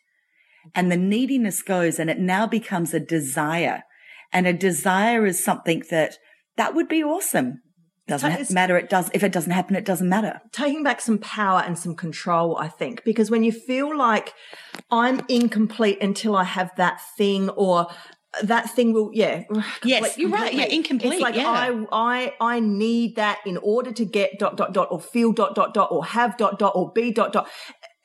And 0.76 0.92
the 0.92 0.98
neediness 0.98 1.62
goes 1.62 2.00
and 2.00 2.10
it 2.10 2.20
now 2.20 2.46
becomes 2.46 2.94
a 2.94 3.00
desire. 3.00 3.84
And 4.32 4.46
a 4.46 4.54
desire 4.54 5.26
is 5.26 5.44
something 5.44 5.84
that 5.90 6.18
that 6.58 6.76
would 6.76 6.88
be 6.88 7.04
awesome. 7.04 7.62
Doesn't 8.08 8.32
It's- 8.34 8.52
matter. 8.52 8.78
It 8.78 8.90
does. 8.90 9.10
If 9.14 9.24
it 9.24 9.32
doesn't 9.32 9.52
happen, 9.52 9.76
it 9.76 9.84
doesn't 9.86 10.08
matter. 10.10 10.42
taking 10.52 10.84
back 10.84 11.02
some 11.02 11.18
power 11.18 11.62
and 11.66 11.78
some 11.78 11.96
control, 11.96 12.56
I 12.58 12.68
think, 12.68 13.04
because 13.04 13.32
when 13.32 13.44
you 13.44 13.52
feel 13.52 13.96
like 13.98 14.34
I'm 14.92 15.22
incomplete 15.28 15.98
until 16.02 16.36
I 16.36 16.44
have 16.44 16.70
that 16.78 17.00
thing 17.18 17.50
or 17.50 17.88
that 18.44 18.70
thing 18.70 18.94
will, 18.94 19.10
yeah. 19.14 19.44
Yes, 19.84 20.02
complete- 20.14 20.18
you're 20.18 20.30
right. 20.30 20.54
Yeah, 20.54 20.64
completely. 20.66 20.76
incomplete, 20.76 21.14
It's 21.14 21.22
like 21.22 21.36
yeah. 21.36 21.50
I, 21.50 22.34
I, 22.40 22.56
I 22.56 22.60
need 22.60 23.16
that 23.16 23.40
in 23.46 23.58
order 23.58 23.92
to 23.94 24.06
get 24.06 24.38
dot, 24.38 24.56
dot, 24.58 24.74
dot, 24.74 24.90
or 24.92 25.00
feel 25.00 25.32
dot, 25.32 25.56
dot, 25.56 25.74
dot, 25.74 25.90
or 25.92 26.06
have 26.06 26.38
dot, 26.38 26.60
dot, 26.60 26.74
or 26.76 26.92
be 26.92 27.12
dot, 27.12 27.34
dot. 27.34 27.50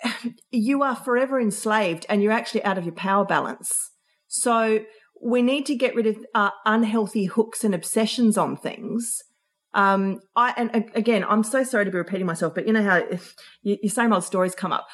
You 0.51 0.83
are 0.83 0.97
forever 0.97 1.39
enslaved 1.41 2.07
and 2.09 2.23
you're 2.23 2.33
actually 2.33 2.65
out 2.65 2.79
of 2.79 2.85
your 2.85 2.95
power 2.95 3.25
balance. 3.25 3.91
So 4.29 4.81
we 5.23 5.43
need 5.43 5.67
to 5.67 5.75
get 5.75 5.95
rid 5.95 6.07
of 6.07 6.17
uh, 6.35 6.51
unhealthy 6.65 7.27
hooks 7.27 7.65
and 7.65 7.75
obsessions 7.75 8.39
on 8.39 8.57
things. 8.57 9.23
Um, 9.73 10.21
I 10.35 10.53
and 10.57 10.91
again, 10.95 11.25
I'm 11.29 11.45
so 11.45 11.62
sorry 11.62 11.85
to 11.85 11.91
be 11.91 11.99
repeating 11.99 12.27
myself, 12.27 12.55
but 12.55 12.67
you 12.67 12.73
know 12.73 12.83
how 12.83 12.97
you, 13.62 13.79
your 13.83 13.91
same 13.91 14.12
old 14.12 14.25
stories 14.25 14.55
come 14.55 14.73
up 14.73 14.87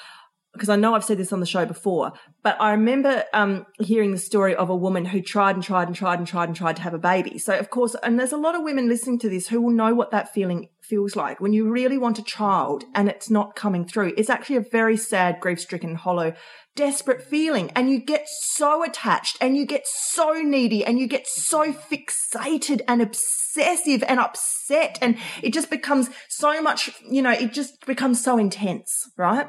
because 0.53 0.69
I 0.69 0.77
know 0.77 0.95
I've 0.95 1.05
said 1.05 1.19
this 1.19 1.33
on 1.33 1.41
the 1.41 1.47
show 1.47 1.67
before. 1.67 2.13
But 2.47 2.61
I 2.61 2.71
remember 2.71 3.25
um, 3.33 3.67
hearing 3.81 4.13
the 4.13 4.19
story 4.19 4.55
of 4.55 4.71
a 4.71 4.77
woman 4.77 5.05
who 5.05 5.21
tried 5.21 5.57
and 5.57 5.65
tried 5.65 5.89
and 5.89 5.97
tried 5.97 6.21
and 6.21 6.29
tried 6.29 6.49
and 6.49 6.57
tried 6.57 6.77
to 6.77 6.83
have 6.83 6.95
a 6.95 6.99
baby. 6.99 7.39
So 7.39 7.59
of 7.59 7.71
course, 7.71 7.97
and 8.05 8.21
there's 8.21 8.31
a 8.31 8.37
lot 8.37 8.55
of 8.55 8.63
women 8.63 8.89
listening 8.89 9.19
to 9.19 9.29
this 9.29 9.49
who 9.49 9.61
will 9.61 9.73
know 9.73 9.97
what 9.97 10.13
that 10.13 10.33
feeling 10.33 10.69
feels 10.81 11.17
like 11.17 11.41
when 11.41 11.53
you 11.53 11.69
really 11.69 11.99
want 11.99 12.21
a 12.21 12.23
child 12.23 12.85
and 12.95 13.09
it's 13.09 13.29
not 13.29 13.57
coming 13.57 13.85
through. 13.85 14.13
It's 14.17 14.31
actually 14.31 14.59
a 14.59 14.61
very 14.61 14.97
sad, 14.97 15.41
grief-stricken, 15.41 15.97
hollow, 15.97 16.35
desperate 16.77 17.21
feeling, 17.21 17.73
and 17.75 17.91
you 17.91 17.99
get 17.99 18.29
so 18.29 18.85
attached 18.85 19.39
and 19.41 19.57
you 19.57 19.67
get 19.67 19.85
so 19.85 20.35
needy 20.35 20.85
and 20.85 21.01
you 21.01 21.09
get 21.09 21.27
so 21.27 21.73
fixated 21.73 22.81
and 22.87 23.03
obsessive 23.03 24.05
and 24.05 24.21
upset 24.21 25.01
and 25.03 25.19
it 25.43 25.53
just 25.53 25.69
becomes 25.69 26.11
so 26.29 26.63
much, 26.63 26.93
you 27.11 27.23
know, 27.23 27.33
it 27.33 27.53
just 27.53 27.85
becomes 27.87 28.23
so 28.23 28.39
intense, 28.39 29.11
right? 29.17 29.49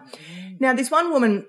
Now, 0.60 0.74
this 0.74 0.90
one 0.90 1.12
woman, 1.12 1.46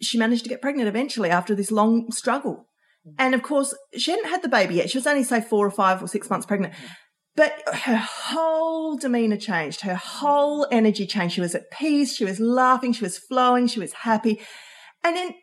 she 0.00 0.18
managed 0.18 0.44
to 0.44 0.48
get 0.48 0.62
pregnant 0.62 0.88
eventually 0.88 1.30
after 1.30 1.54
this 1.54 1.70
long 1.70 2.10
struggle. 2.10 2.66
Mm. 3.06 3.14
And 3.18 3.34
of 3.34 3.42
course, 3.42 3.74
she 3.96 4.10
hadn't 4.10 4.28
had 4.30 4.42
the 4.42 4.48
baby 4.48 4.74
yet. 4.74 4.90
She 4.90 4.98
was 4.98 5.06
only, 5.06 5.24
say, 5.24 5.40
four 5.40 5.66
or 5.66 5.70
five 5.70 6.02
or 6.02 6.08
six 6.08 6.28
months 6.30 6.46
pregnant. 6.46 6.74
Mm. 6.74 6.88
But 7.36 7.52
her 7.70 7.96
whole 7.96 8.96
demeanor 8.96 9.36
changed. 9.36 9.82
Her 9.82 9.94
whole 9.94 10.66
energy 10.72 11.06
changed. 11.06 11.34
She 11.34 11.42
was 11.42 11.54
at 11.54 11.70
peace. 11.70 12.16
She 12.16 12.24
was 12.24 12.40
laughing. 12.40 12.94
She 12.94 13.04
was 13.04 13.18
flowing. 13.18 13.66
She 13.66 13.78
was 13.78 13.92
happy. 13.92 14.40
And 15.04 15.16
in, 15.16 15.34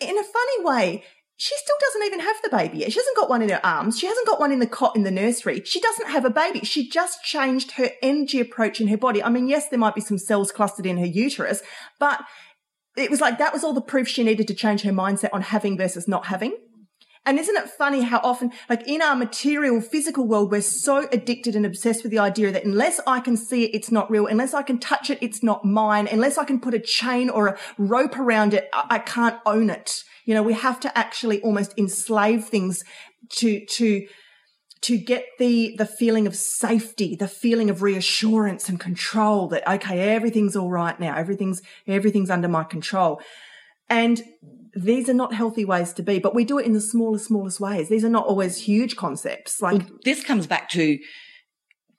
in 0.00 0.18
a 0.18 0.22
funny 0.22 0.64
way, 0.64 1.04
she 1.36 1.56
still 1.56 1.76
doesn't 1.80 2.06
even 2.06 2.20
have 2.20 2.36
the 2.44 2.50
baby 2.50 2.78
yet. 2.78 2.92
She 2.92 2.98
hasn't 3.00 3.16
got 3.16 3.30
one 3.30 3.42
in 3.42 3.48
her 3.48 3.64
arms. 3.64 3.98
She 3.98 4.06
hasn't 4.06 4.26
got 4.26 4.38
one 4.38 4.52
in 4.52 4.60
the 4.60 4.66
cot 4.66 4.94
in 4.94 5.04
the 5.04 5.10
nursery. 5.10 5.62
She 5.64 5.80
doesn't 5.80 6.10
have 6.10 6.24
a 6.24 6.30
baby. 6.30 6.60
She 6.60 6.88
just 6.88 7.24
changed 7.24 7.72
her 7.72 7.90
energy 8.02 8.40
approach 8.40 8.80
in 8.80 8.88
her 8.88 8.98
body. 8.98 9.22
I 9.22 9.30
mean, 9.30 9.48
yes, 9.48 9.68
there 9.68 9.78
might 9.78 9.94
be 9.94 10.02
some 10.02 10.18
cells 10.18 10.52
clustered 10.52 10.86
in 10.86 10.98
her 10.98 11.06
uterus, 11.06 11.62
but 11.98 12.20
it 12.96 13.10
was 13.10 13.20
like 13.20 13.38
that 13.38 13.52
was 13.52 13.64
all 13.64 13.72
the 13.72 13.80
proof 13.80 14.08
she 14.08 14.24
needed 14.24 14.48
to 14.48 14.54
change 14.54 14.82
her 14.82 14.92
mindset 14.92 15.30
on 15.32 15.42
having 15.42 15.76
versus 15.76 16.08
not 16.08 16.26
having. 16.26 16.56
And 17.26 17.38
isn't 17.38 17.56
it 17.56 17.68
funny 17.68 18.00
how 18.00 18.18
often, 18.24 18.50
like 18.70 18.88
in 18.88 19.02
our 19.02 19.14
material, 19.14 19.80
physical 19.82 20.26
world, 20.26 20.50
we're 20.50 20.62
so 20.62 21.06
addicted 21.12 21.54
and 21.54 21.66
obsessed 21.66 22.02
with 22.02 22.12
the 22.12 22.18
idea 22.18 22.50
that 22.50 22.64
unless 22.64 22.98
I 23.06 23.20
can 23.20 23.36
see 23.36 23.64
it, 23.64 23.74
it's 23.74 23.92
not 23.92 24.10
real. 24.10 24.26
Unless 24.26 24.54
I 24.54 24.62
can 24.62 24.78
touch 24.78 25.10
it, 25.10 25.18
it's 25.20 25.42
not 25.42 25.64
mine. 25.64 26.08
Unless 26.10 26.38
I 26.38 26.44
can 26.44 26.60
put 26.60 26.72
a 26.72 26.78
chain 26.78 27.28
or 27.28 27.48
a 27.48 27.58
rope 27.76 28.18
around 28.18 28.54
it, 28.54 28.70
I, 28.72 28.86
I 28.90 28.98
can't 29.00 29.38
own 29.44 29.68
it. 29.68 30.02
You 30.24 30.34
know, 30.34 30.42
we 30.42 30.54
have 30.54 30.80
to 30.80 30.98
actually 30.98 31.42
almost 31.42 31.74
enslave 31.76 32.46
things 32.46 32.82
to, 33.32 33.66
to, 33.66 34.06
to 34.82 34.96
get 34.96 35.26
the 35.38 35.74
the 35.76 35.86
feeling 35.86 36.26
of 36.26 36.34
safety, 36.34 37.14
the 37.14 37.28
feeling 37.28 37.70
of 37.70 37.82
reassurance 37.82 38.68
and 38.68 38.80
control 38.80 39.48
that 39.48 39.68
okay, 39.68 40.14
everything's 40.14 40.56
all 40.56 40.70
right 40.70 40.98
now, 40.98 41.16
everything's 41.16 41.62
everything's 41.86 42.30
under 42.30 42.48
my 42.48 42.64
control. 42.64 43.20
And 43.88 44.22
these 44.74 45.08
are 45.08 45.14
not 45.14 45.34
healthy 45.34 45.64
ways 45.64 45.92
to 45.94 46.02
be, 46.02 46.18
but 46.18 46.34
we 46.34 46.44
do 46.44 46.58
it 46.58 46.66
in 46.66 46.72
the 46.72 46.80
smallest, 46.80 47.26
smallest 47.26 47.58
ways. 47.60 47.88
These 47.88 48.04
are 48.04 48.10
not 48.10 48.26
always 48.26 48.56
huge 48.56 48.96
concepts. 48.96 49.60
Like 49.60 49.78
Well, 49.78 49.98
this 50.04 50.22
comes 50.22 50.46
back 50.46 50.68
to 50.70 50.98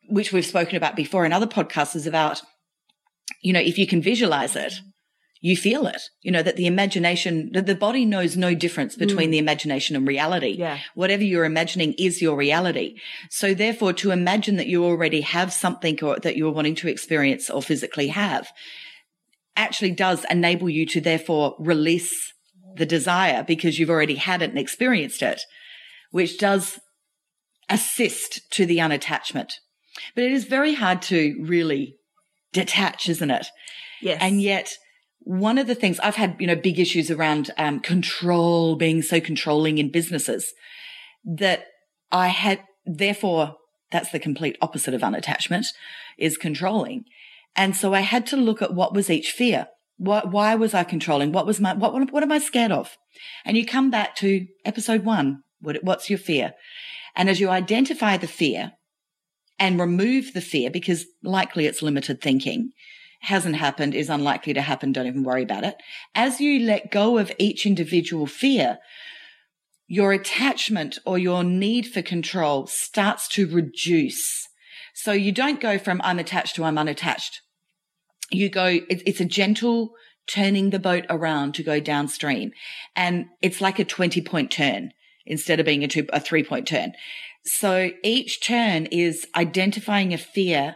which 0.09 0.31
we've 0.31 0.45
spoken 0.45 0.75
about 0.75 0.95
before 0.95 1.25
in 1.25 1.33
other 1.33 1.47
podcasts 1.47 1.95
is 1.95 2.07
about, 2.07 2.41
you 3.41 3.53
know, 3.53 3.59
if 3.59 3.77
you 3.77 3.87
can 3.87 4.01
visualize 4.01 4.55
it, 4.55 4.73
you 5.41 5.57
feel 5.57 5.87
it. 5.87 6.01
You 6.21 6.31
know, 6.31 6.43
that 6.43 6.55
the 6.55 6.67
imagination, 6.67 7.49
that 7.53 7.65
the 7.65 7.75
body 7.75 8.05
knows 8.05 8.37
no 8.37 8.53
difference 8.53 8.95
mm. 8.95 8.99
between 8.99 9.31
the 9.31 9.39
imagination 9.39 9.95
and 9.95 10.07
reality. 10.07 10.55
Yeah. 10.57 10.79
Whatever 10.93 11.23
you're 11.23 11.45
imagining 11.45 11.93
is 11.93 12.21
your 12.21 12.37
reality. 12.37 12.95
So 13.29 13.53
therefore, 13.53 13.91
to 13.93 14.11
imagine 14.11 14.55
that 14.57 14.67
you 14.67 14.85
already 14.85 15.21
have 15.21 15.51
something 15.51 16.01
or 16.03 16.19
that 16.19 16.37
you're 16.37 16.51
wanting 16.51 16.75
to 16.75 16.87
experience 16.87 17.49
or 17.49 17.61
physically 17.61 18.07
have 18.09 18.49
actually 19.57 19.91
does 19.91 20.25
enable 20.29 20.69
you 20.69 20.85
to 20.85 21.01
therefore 21.01 21.55
release 21.59 22.33
the 22.75 22.85
desire 22.85 23.43
because 23.43 23.77
you've 23.77 23.89
already 23.89 24.15
had 24.15 24.41
it 24.41 24.51
and 24.51 24.59
experienced 24.59 25.21
it, 25.21 25.41
which 26.11 26.37
does 26.37 26.79
assist 27.67 28.49
to 28.51 28.65
the 28.65 28.77
unattachment. 28.77 29.53
But 30.15 30.23
it 30.23 30.31
is 30.31 30.45
very 30.45 30.75
hard 30.75 31.01
to 31.03 31.35
really 31.41 31.97
detach, 32.53 33.09
isn't 33.09 33.31
it? 33.31 33.47
yes, 34.01 34.19
And 34.21 34.41
yet, 34.41 34.71
one 35.23 35.57
of 35.57 35.67
the 35.67 35.75
things 35.75 35.99
I've 35.99 36.15
had, 36.15 36.35
you 36.39 36.47
know, 36.47 36.55
big 36.55 36.79
issues 36.79 37.11
around 37.11 37.51
um, 37.57 37.79
control, 37.79 38.75
being 38.75 39.01
so 39.01 39.19
controlling 39.19 39.77
in 39.77 39.91
businesses 39.91 40.53
that 41.23 41.65
I 42.11 42.27
had, 42.27 42.63
therefore, 42.85 43.55
that's 43.91 44.11
the 44.11 44.19
complete 44.19 44.57
opposite 44.61 44.93
of 44.93 45.01
unattachment 45.01 45.65
is 46.17 46.37
controlling. 46.37 47.05
And 47.55 47.75
so 47.75 47.93
I 47.93 48.01
had 48.01 48.25
to 48.27 48.37
look 48.37 48.61
at 48.61 48.73
what 48.73 48.93
was 48.93 49.09
each 49.09 49.31
fear. 49.31 49.67
What, 49.97 50.31
why 50.31 50.55
was 50.55 50.73
I 50.73 50.83
controlling? 50.83 51.31
What 51.31 51.45
was 51.45 51.59
my, 51.59 51.73
what, 51.73 51.93
what, 51.93 52.11
what 52.11 52.23
am 52.23 52.31
I 52.31 52.39
scared 52.39 52.71
of? 52.71 52.97
And 53.45 53.55
you 53.55 53.65
come 53.65 53.91
back 53.91 54.15
to 54.17 54.47
episode 54.65 55.03
one. 55.03 55.43
What, 55.59 55.83
what's 55.83 56.09
your 56.09 56.17
fear? 56.17 56.53
And 57.15 57.29
as 57.29 57.39
you 57.39 57.49
identify 57.49 58.17
the 58.17 58.27
fear 58.27 58.71
and 59.59 59.79
remove 59.79 60.33
the 60.33 60.41
fear, 60.41 60.71
because 60.71 61.05
likely 61.21 61.67
it's 61.67 61.83
limited 61.83 62.21
thinking, 62.21 62.71
hasn't 63.21 63.55
happened, 63.55 63.95
is 63.95 64.09
unlikely 64.09 64.53
to 64.53 64.61
happen, 64.61 64.91
don't 64.91 65.07
even 65.07 65.23
worry 65.23 65.43
about 65.43 65.63
it. 65.63 65.75
As 66.15 66.41
you 66.41 66.59
let 66.59 66.91
go 66.91 67.17
of 67.17 67.31
each 67.37 67.65
individual 67.65 68.25
fear, 68.25 68.79
your 69.87 70.11
attachment 70.11 70.97
or 71.05 71.17
your 71.17 71.43
need 71.43 71.85
for 71.87 72.01
control 72.01 72.65
starts 72.65 73.27
to 73.29 73.47
reduce. 73.47 74.47
So 74.93 75.11
you 75.11 75.31
don't 75.31 75.59
go 75.59 75.77
from 75.77 76.01
I'm 76.03 76.19
attached 76.19 76.55
to 76.55 76.63
I'm 76.63 76.77
unattached. 76.77 77.41
You 78.31 78.49
go, 78.49 78.79
it's 78.89 79.19
a 79.19 79.25
gentle 79.25 79.91
turning 80.27 80.69
the 80.69 80.79
boat 80.79 81.05
around 81.09 81.53
to 81.55 81.63
go 81.63 81.79
downstream. 81.79 82.51
And 82.95 83.25
it's 83.41 83.61
like 83.61 83.79
a 83.79 83.85
20 83.85 84.21
point 84.21 84.49
turn 84.51 84.93
instead 85.25 85.59
of 85.59 85.65
being 85.65 85.83
a 85.83 85.87
two, 85.87 86.07
a 86.13 86.19
three 86.19 86.43
point 86.43 86.67
turn. 86.67 86.93
So 87.43 87.91
each 88.03 88.41
turn 88.41 88.85
is 88.87 89.27
identifying 89.35 90.13
a 90.13 90.17
fear 90.17 90.75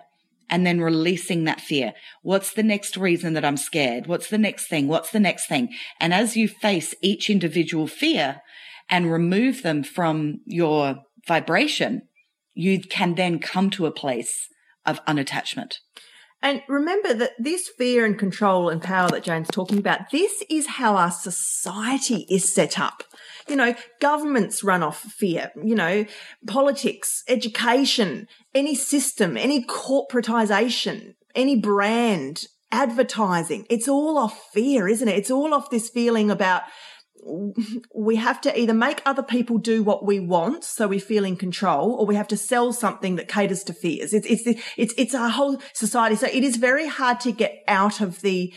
and 0.49 0.65
then 0.65 0.81
releasing 0.81 1.43
that 1.43 1.61
fear. 1.61 1.93
What's 2.21 2.53
the 2.53 2.63
next 2.63 2.97
reason 2.97 3.33
that 3.33 3.45
I'm 3.45 3.57
scared? 3.57 4.07
What's 4.07 4.29
the 4.29 4.37
next 4.37 4.67
thing? 4.67 4.87
What's 4.87 5.11
the 5.11 5.19
next 5.19 5.47
thing? 5.47 5.69
And 5.99 6.13
as 6.13 6.35
you 6.35 6.47
face 6.47 6.93
each 7.01 7.29
individual 7.29 7.87
fear 7.87 8.41
and 8.89 9.11
remove 9.11 9.63
them 9.63 9.83
from 9.83 10.41
your 10.45 10.97
vibration, 11.27 12.03
you 12.53 12.81
can 12.81 13.15
then 13.15 13.39
come 13.39 13.69
to 13.71 13.85
a 13.85 13.91
place 13.91 14.49
of 14.85 15.03
unattachment. 15.05 15.79
And 16.41 16.61
remember 16.67 17.13
that 17.15 17.31
this 17.39 17.69
fear 17.69 18.05
and 18.05 18.19
control 18.19 18.69
and 18.69 18.81
power 18.81 19.09
that 19.09 19.23
Jane's 19.23 19.47
talking 19.47 19.79
about, 19.79 20.11
this 20.11 20.43
is 20.49 20.67
how 20.67 20.95
our 20.95 21.09
society 21.09 22.27
is 22.29 22.53
set 22.53 22.79
up. 22.79 23.03
You 23.47 23.55
know, 23.55 23.75
governments 24.01 24.63
run 24.63 24.81
off 24.81 24.99
fear, 24.99 25.51
you 25.63 25.75
know, 25.75 26.05
politics, 26.47 27.23
education, 27.27 28.27
any 28.53 28.73
system, 28.73 29.37
any 29.37 29.63
corporatization, 29.63 31.13
any 31.35 31.59
brand, 31.59 32.47
advertising. 32.71 33.65
It's 33.69 33.87
all 33.87 34.17
off 34.17 34.49
fear, 34.51 34.87
isn't 34.87 35.07
it? 35.07 35.17
It's 35.17 35.31
all 35.31 35.53
off 35.53 35.69
this 35.69 35.89
feeling 35.89 36.31
about 36.31 36.63
we 37.95 38.17
have 38.17 38.39
to 38.41 38.59
either 38.59 38.73
make 38.73 39.01
other 39.05 39.23
people 39.23 39.57
do 39.57 39.81
what 39.81 40.05
we 40.05 40.19
want 40.19 40.63
so 40.63 40.87
we 40.87 40.99
feel 40.99 41.25
in 41.25 41.35
control 41.35 41.93
or 41.93 42.05
we 42.05 42.15
have 42.15 42.27
to 42.27 42.37
sell 42.37 42.71
something 42.71 43.15
that 43.15 43.27
caters 43.27 43.63
to 43.63 43.73
fears 43.73 44.13
it's 44.13 44.27
it's 44.27 44.61
it's 44.77 44.93
it's 44.95 45.15
our 45.15 45.29
whole 45.29 45.59
society 45.73 46.15
so 46.15 46.27
it 46.27 46.43
is 46.43 46.57
very 46.57 46.87
hard 46.87 47.19
to 47.19 47.31
get 47.31 47.63
out 47.67 47.99
of 47.99 48.21
the 48.21 48.53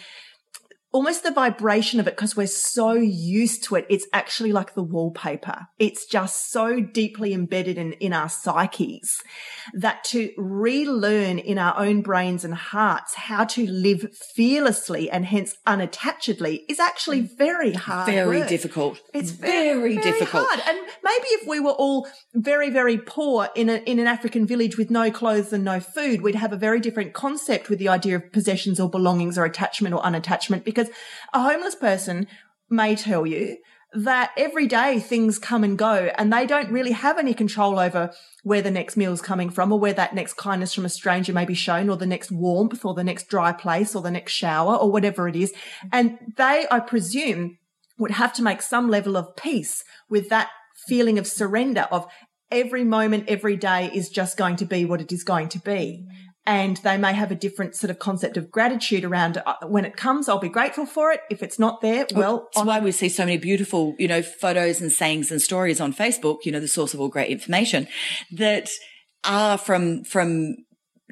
almost 0.93 1.23
the 1.23 1.31
vibration 1.31 2.01
of 2.01 2.07
it 2.07 2.17
because 2.17 2.37
we're 2.37 2.47
so 2.47 2.93
used 2.93 3.63
to 3.65 3.75
it 3.75 3.87
it's 3.91 4.07
actually 4.13 4.53
like 4.53 4.75
the 4.75 4.83
wallpaper 4.83 5.67
it's 5.79 6.07
just 6.07 6.51
so 6.51 6.81
deeply 6.81 7.33
embedded 7.35 7.77
in 7.77 7.93
in 7.95 8.13
our 8.13 8.29
psyches 8.29 9.23
that 9.75 10.03
to 10.05 10.31
relearn 10.37 11.39
in 11.39 11.59
our 11.59 11.79
own 11.79 12.01
brains 12.01 12.45
and 12.45 12.55
hearts 12.55 13.15
how 13.15 13.45
to 13.45 13.67
live 13.71 14.07
fearlessly 14.35 15.11
and 15.11 15.27
hence 15.27 15.57
unattachedly 15.67 16.61
is 16.69 16.79
actually 16.79 17.21
very 17.21 17.73
hard 17.73 18.07
Very 18.07 18.39
work. 18.41 18.49
difficult. 18.49 19.01
It's 19.13 19.31
very, 19.31 19.97
difficult. 19.97 20.47
hard. 20.47 20.63
And 20.67 20.79
maybe 21.03 21.27
if 21.33 21.49
we 21.49 21.61
were 21.61 21.73
all 21.73 22.07
very, 22.35 22.71
very 22.71 22.99
poor 22.99 23.49
in 23.55 23.69
a, 23.69 23.77
in 23.79 23.99
an 23.99 24.07
African 24.07 24.47
village 24.47 24.79
with 24.79 24.91
no 24.91 25.11
clothes 25.11 25.53
and 25.53 25.65
no 25.65 25.81
food, 25.81 26.23
we'd 26.23 26.35
have 26.35 26.53
a 26.53 26.57
very 26.57 26.81
different 26.81 27.13
concept 27.13 27.69
with 27.69 27.79
the 27.79 27.89
idea 27.89 28.17
of 28.17 28.33
possessions 28.33 28.79
or 28.81 28.89
belongings 28.89 29.37
or 29.37 29.45
attachment 29.45 29.95
or 29.95 30.03
unattachment. 30.03 30.65
Because 30.65 30.78
a 31.33 31.43
homeless 31.43 31.75
person 31.75 32.27
may 32.71 32.95
tell 32.95 33.27
you 33.27 33.57
that 33.95 34.33
every 34.37 34.67
day 34.67 35.01
things 35.01 35.39
come 35.39 35.65
and 35.65 35.79
go 35.79 36.11
and 36.19 36.31
they 36.31 36.47
don't 36.47 36.71
really 36.71 36.93
have 36.93 37.19
any 37.19 37.33
control 37.33 37.79
over 37.79 38.13
where 38.43 38.61
the 38.61 38.71
next 38.71 38.99
meal 38.99 39.13
is 39.13 39.23
coming 39.23 39.49
from 39.49 39.73
or 39.73 39.79
where 39.79 39.95
that 39.95 40.15
next 40.15 40.35
kindness 40.35 40.75
from 40.75 40.85
a 40.85 40.91
stranger 40.91 41.33
may 41.33 41.47
be 41.47 41.55
shown 41.55 41.89
or 41.89 41.97
the 41.97 42.07
next 42.07 42.31
warmth 42.31 42.85
or 42.85 42.93
the 42.93 43.05
next 43.05 43.29
dry 43.29 43.51
place 43.51 43.95
or 43.95 44.03
the 44.03 44.11
next 44.11 44.33
shower 44.33 44.77
or 44.77 44.93
whatever 44.93 45.27
it 45.27 45.37
is. 45.37 45.55
And 45.91 46.19
they, 46.37 46.67
I 46.71 46.81
presume, 46.81 47.57
would 47.99 48.11
have 48.13 48.33
to 48.35 48.43
make 48.43 48.61
some 48.61 48.91
level 48.91 49.17
of 49.17 49.35
peace 49.37 49.83
with 50.11 50.29
that 50.29 50.51
feeling 50.87 51.19
of 51.19 51.27
surrender 51.27 51.87
of 51.91 52.07
every 52.51 52.85
moment, 52.85 53.25
every 53.29 53.57
day 53.57 53.91
is 53.93 54.09
just 54.11 54.37
going 54.37 54.57
to 54.57 54.65
be 54.65 54.85
what 54.85 55.01
it 55.01 55.13
is 55.13 55.25
going 55.25 55.49
to 55.49 55.59
be. 55.61 56.07
And 56.49 56.79
they 56.79 56.97
may 56.97 57.13
have 57.13 57.31
a 57.31 57.35
different 57.35 57.77
sort 57.77 57.91
of 57.91 57.99
concept 57.99 58.39
of 58.39 58.51
gratitude 58.51 59.05
around 59.05 59.43
uh, 59.45 59.57
when 59.67 59.85
it 59.85 59.99
comes, 59.99 60.31
I'll 60.31 60.39
be 60.39 60.49
grateful 60.49 60.87
for 60.87 61.13
it. 61.13 61.21
If 61.29 61.43
it's 61.43 61.59
not 61.59 61.83
there, 61.83 62.07
well, 62.15 62.49
That's 62.55 62.67
why 62.67 62.81
we 62.81 62.91
see 62.91 63.11
so 63.11 63.27
many 63.27 63.37
beautiful, 63.37 63.95
you 63.99 64.09
know, 64.09 64.23
photos 64.23 64.81
and 64.81 64.91
sayings 64.91 65.31
and 65.31 65.43
stories 65.43 65.79
on 65.79 65.93
Facebook, 65.93 66.47
you 66.47 66.53
know, 66.53 66.59
the 66.59 66.67
source 66.67 66.95
of 66.95 67.01
all 67.03 67.09
great 67.09 67.29
information 67.31 67.87
that 68.33 68.71
are 69.25 69.59
from, 69.59 70.05
from 70.05 70.57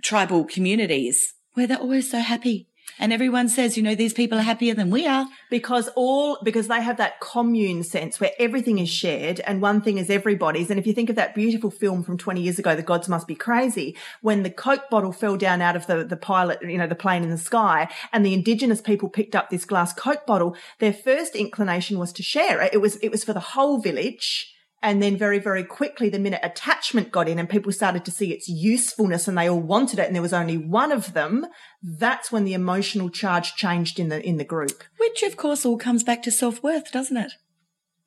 tribal 0.02 0.46
communities 0.46 1.34
where 1.52 1.66
they're 1.66 1.76
always 1.76 2.10
so 2.10 2.20
happy. 2.20 2.68
And 2.98 3.12
everyone 3.12 3.48
says, 3.48 3.76
you 3.76 3.82
know, 3.82 3.94
these 3.94 4.12
people 4.12 4.38
are 4.38 4.42
happier 4.42 4.74
than 4.74 4.90
we 4.90 5.06
are. 5.06 5.26
because 5.50 5.88
all 5.94 6.38
because 6.42 6.68
they 6.68 6.82
have 6.82 6.96
that 6.96 7.20
commune 7.20 7.82
sense 7.82 8.18
where 8.18 8.32
everything 8.38 8.78
is 8.78 8.88
shared 8.88 9.40
and 9.40 9.62
one 9.62 9.80
thing 9.80 9.98
is 9.98 10.10
everybody's. 10.10 10.70
And 10.70 10.78
if 10.78 10.86
you 10.86 10.92
think 10.92 11.10
of 11.10 11.16
that 11.16 11.34
beautiful 11.34 11.70
film 11.70 12.02
from 12.02 12.18
20 12.18 12.40
years 12.40 12.58
ago 12.58 12.74
the 12.74 12.82
gods 12.82 13.08
must 13.08 13.26
be 13.26 13.34
crazy 13.34 13.96
when 14.22 14.42
the 14.42 14.50
coke 14.50 14.90
bottle 14.90 15.12
fell 15.12 15.36
down 15.36 15.62
out 15.62 15.76
of 15.76 15.86
the 15.86 16.04
the 16.04 16.16
pilot 16.16 16.60
you 16.62 16.78
know 16.78 16.86
the 16.86 16.94
plane 16.94 17.22
in 17.22 17.30
the 17.30 17.38
sky 17.38 17.88
and 18.12 18.24
the 18.24 18.34
indigenous 18.34 18.80
people 18.80 19.08
picked 19.08 19.36
up 19.36 19.50
this 19.50 19.64
glass 19.64 19.92
coke 19.92 20.26
bottle 20.26 20.56
their 20.78 20.92
first 20.92 21.34
inclination 21.36 21.98
was 21.98 22.12
to 22.12 22.22
share 22.22 22.60
it. 22.60 22.72
It 22.72 22.78
was 22.78 22.96
it 22.96 23.10
was 23.10 23.24
for 23.24 23.32
the 23.32 23.40
whole 23.40 23.78
village 23.78 24.55
and 24.82 25.02
then 25.02 25.16
very, 25.16 25.38
very 25.38 25.64
quickly, 25.64 26.08
the 26.08 26.18
minute 26.18 26.40
attachment 26.42 27.10
got 27.10 27.28
in 27.28 27.38
and 27.38 27.48
people 27.48 27.72
started 27.72 28.04
to 28.04 28.10
see 28.10 28.32
its 28.32 28.48
usefulness 28.48 29.26
and 29.26 29.36
they 29.36 29.48
all 29.48 29.60
wanted 29.60 29.98
it 29.98 30.06
and 30.06 30.14
there 30.14 30.22
was 30.22 30.32
only 30.32 30.56
one 30.56 30.92
of 30.92 31.14
them, 31.14 31.46
that's 31.82 32.30
when 32.30 32.44
the 32.44 32.54
emotional 32.54 33.08
charge 33.08 33.54
changed 33.54 33.98
in 33.98 34.10
the, 34.10 34.24
in 34.24 34.36
the 34.36 34.44
group. 34.44 34.84
Which 34.98 35.22
of 35.22 35.36
course 35.36 35.64
all 35.64 35.78
comes 35.78 36.04
back 36.04 36.22
to 36.24 36.30
self 36.30 36.62
worth, 36.62 36.92
doesn't 36.92 37.16
it? 37.16 37.32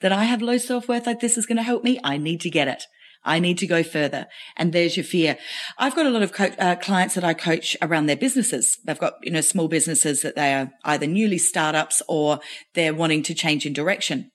That 0.01 0.11
I 0.11 0.25
have 0.25 0.41
low 0.41 0.57
self 0.57 0.87
worth, 0.87 1.07
like 1.07 1.19
this 1.19 1.37
is 1.37 1.45
going 1.45 1.57
to 1.57 1.63
help 1.63 1.83
me. 1.83 1.99
I 2.03 2.17
need 2.17 2.41
to 2.41 2.49
get 2.49 2.67
it. 2.67 2.83
I 3.23 3.39
need 3.39 3.57
to 3.57 3.67
go 3.67 3.83
further. 3.83 4.27
And 4.55 4.71
there's 4.71 4.95
your 4.95 5.03
fear. 5.03 5.37
I've 5.77 5.95
got 5.95 6.05
a 6.05 6.09
lot 6.09 6.21
of 6.21 6.31
co- 6.31 6.55
uh, 6.57 6.75
clients 6.75 7.15
that 7.15 7.23
I 7.23 7.33
coach 7.33 7.75
around 7.81 8.05
their 8.05 8.15
businesses. 8.15 8.77
They've 8.85 8.97
got, 8.97 9.15
you 9.21 9.31
know, 9.31 9.41
small 9.41 9.67
businesses 9.67 10.21
that 10.21 10.35
they 10.35 10.53
are 10.53 10.71
either 10.85 11.05
newly 11.05 11.37
startups 11.37 12.01
or 12.07 12.39
they're 12.75 12.93
wanting 12.93 13.23
to 13.23 13.33
change 13.33 13.65
in 13.65 13.73
direction. 13.73 14.31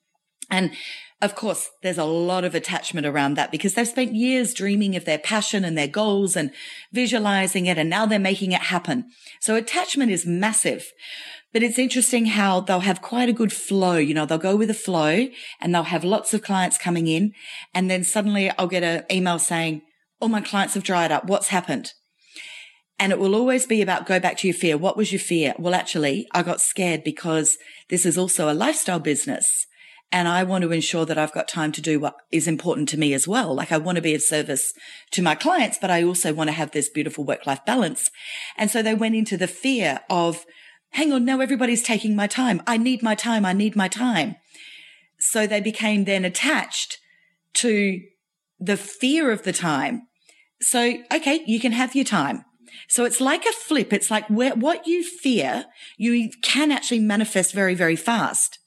And 0.51 0.73
of 1.23 1.35
course, 1.35 1.71
there's 1.83 1.99
a 1.99 2.05
lot 2.05 2.45
of 2.45 2.55
attachment 2.55 3.07
around 3.07 3.35
that 3.35 3.51
because 3.51 3.75
they've 3.75 3.89
spent 3.89 4.15
years 4.15 4.53
dreaming 4.53 4.95
of 4.97 5.05
their 5.05 5.19
passion 5.19 5.65
and 5.65 5.79
their 5.79 5.89
goals 5.89 6.37
and 6.37 6.51
visualizing 6.93 7.67
it. 7.67 7.79
And 7.79 7.89
now 7.89 8.05
they're 8.05 8.19
making 8.19 8.53
it 8.53 8.63
happen. 8.63 9.07
So 9.41 9.55
attachment 9.55 10.11
is 10.11 10.27
massive. 10.27 10.93
But 11.53 11.63
it's 11.63 11.79
interesting 11.79 12.27
how 12.27 12.61
they'll 12.61 12.81
have 12.81 13.01
quite 13.01 13.29
a 13.29 13.33
good 13.33 13.53
flow. 13.53 13.97
You 13.97 14.13
know, 14.13 14.27
they'll 14.27 14.39
go 14.39 14.57
with 14.57 14.71
a 14.71 14.75
flow 14.75 15.29
and 15.61 15.75
they'll 15.75 15.85
have 15.85 16.03
lots 16.03 16.35
of 16.35 16.43
clients 16.43 16.77
coming 16.77 17.07
in. 17.07 17.33
And 17.73 17.89
then 17.89 18.03
suddenly 18.03 18.51
I'll 18.59 18.67
get 18.67 18.83
an 18.83 19.05
email 19.11 19.39
saying, 19.39 19.83
all 20.21 20.29
my 20.29 20.41
clients 20.41 20.75
have 20.75 20.83
dried 20.83 21.13
up. 21.13 21.27
What's 21.27 21.49
happened? 21.49 21.93
And 22.99 23.13
it 23.13 23.19
will 23.19 23.35
always 23.35 23.67
be 23.67 23.83
about 23.83 24.07
go 24.07 24.21
back 24.21 24.37
to 24.39 24.49
your 24.49 24.55
fear. 24.55 24.77
What 24.77 24.97
was 24.97 25.13
your 25.13 25.21
fear? 25.21 25.55
Well, 25.59 25.75
actually, 25.75 26.27
I 26.33 26.43
got 26.43 26.61
scared 26.61 27.05
because 27.05 27.57
this 27.89 28.05
is 28.05 28.19
also 28.19 28.51
a 28.51 28.55
lifestyle 28.55 29.01
business. 29.01 29.64
And 30.15 30.29
I 30.29 30.45
want 30.45 30.63
to 30.63 30.71
ensure 30.71 31.05
that 31.07 31.19
I've 31.19 31.33
got 31.33 31.49
time 31.49 31.73
to 31.73 31.83
do 31.83 31.99
what 31.99 32.15
is 32.31 32.47
important 32.47 32.89
to 32.91 32.97
me 32.97 33.15
as 33.15 33.27
well. 33.27 33.53
Like 33.53 33.73
I 33.73 33.79
want 33.79 33.97
to 33.97 34.03
be 34.03 34.15
of 34.15 34.23
service 34.23 34.73
to 35.11 35.23
my 35.23 35.35
clients, 35.35 35.77
but 35.77 35.91
I 35.91 36.05
also 36.05 36.33
want 36.33 36.47
to 36.47 36.53
have 36.53 36.71
this 36.71 36.89
beautiful 36.89 37.25
work 37.25 37.49
life 37.49 37.65
balance. 37.67 38.13
And 38.57 38.71
so 38.71 38.81
they 38.81 38.95
went 38.95 39.17
into 39.17 39.37
the 39.37 39.49
fear 39.49 40.03
of, 40.09 40.47
hang 40.91 41.13
on, 41.13 41.25
now 41.25 41.41
everybody's 41.41 41.83
taking 41.83 42.15
my 42.15 42.29
time. 42.29 42.63
I 42.65 42.77
need 42.77 43.03
my 43.03 43.17
time. 43.17 43.45
I 43.45 43.55
need 43.55 43.75
my 43.75 43.89
time. 43.89 44.37
So 45.19 45.49
they 45.49 45.61
became 45.61 46.05
then 46.05 46.25
attached 46.25 46.99
to 47.55 48.01
the 48.61 48.77
fear 48.77 49.33
of 49.33 49.43
the 49.43 49.53
time. 49.53 50.07
So, 50.61 50.99
okay, 51.13 51.43
you 51.45 51.59
can 51.59 51.73
have 51.73 51.97
your 51.97 52.05
time. 52.05 52.45
So 52.89 53.05
it's 53.05 53.21
like 53.21 53.45
a 53.47 53.53
flip. 53.53 53.93
It's 53.93 54.13
like 54.13 54.31
where, 54.31 54.55
what 54.55 54.87
you 54.87 55.03
fear, 55.03 55.65
you 55.99 56.31
can 56.41 56.71
actually 56.71 57.01
manifest 57.01 57.53
very, 57.53 57.75
very 57.75 57.97
fast. 57.97 58.61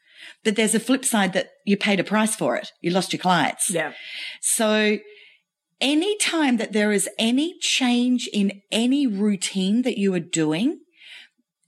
But 0.48 0.56
there's 0.56 0.74
a 0.74 0.80
flip 0.80 1.04
side 1.04 1.34
that 1.34 1.50
you 1.66 1.75
paid 1.75 2.00
a 2.00 2.06
price 2.06 2.34
for 2.34 2.56
it. 2.56 2.72
You 2.80 2.92
lost 2.92 3.12
your 3.12 3.20
clients. 3.20 3.70
Yeah. 3.70 3.92
So 4.39 5.00
anytime 5.82 6.56
that 6.56 6.72
there 6.72 6.94
is 6.94 7.10
any 7.20 7.60
change 7.60 8.30
in 8.32 8.62
any 8.72 9.08
routine 9.08 9.82
that 9.82 9.98
you 9.98 10.13
are 10.13 10.22
doing, 10.22 10.80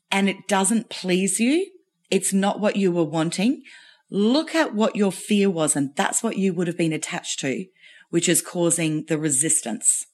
and 0.09 0.29
it 0.29 0.47
doesn't 0.47 0.89
please 0.89 1.41
you, 1.41 1.69
it's 2.09 2.31
not 2.31 2.61
what 2.61 2.77
you 2.77 2.89
were 2.93 3.03
wanting, 3.03 3.63
look 4.09 4.55
at 4.55 4.73
what 4.73 4.95
your 4.95 5.11
fear 5.11 5.49
was. 5.49 5.75
And 5.75 5.93
that's 5.97 6.23
what 6.23 6.37
you 6.37 6.53
would 6.53 6.67
have 6.67 6.77
been 6.77 6.93
attached 6.93 7.41
to, 7.41 7.65
which 8.11 8.29
is 8.29 8.41
causing 8.41 9.03
the 9.09 9.17
resistance. 9.17 10.05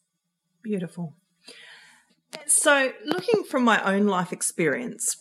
Beautiful. 0.64 1.14
So, 2.48 2.94
looking 3.06 3.44
from 3.44 3.64
my 3.64 3.80
own 3.84 4.08
life 4.08 4.34
experience, 4.34 5.18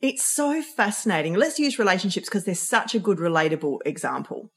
it's 0.00 0.24
so 0.24 0.62
fascinating. 0.62 1.34
Let's 1.34 1.58
use 1.58 1.78
relationships 1.78 2.28
because 2.28 2.44
they're 2.44 2.54
such 2.54 2.94
a 2.94 2.98
good, 2.98 3.18
relatable 3.18 3.78
example 3.84 4.50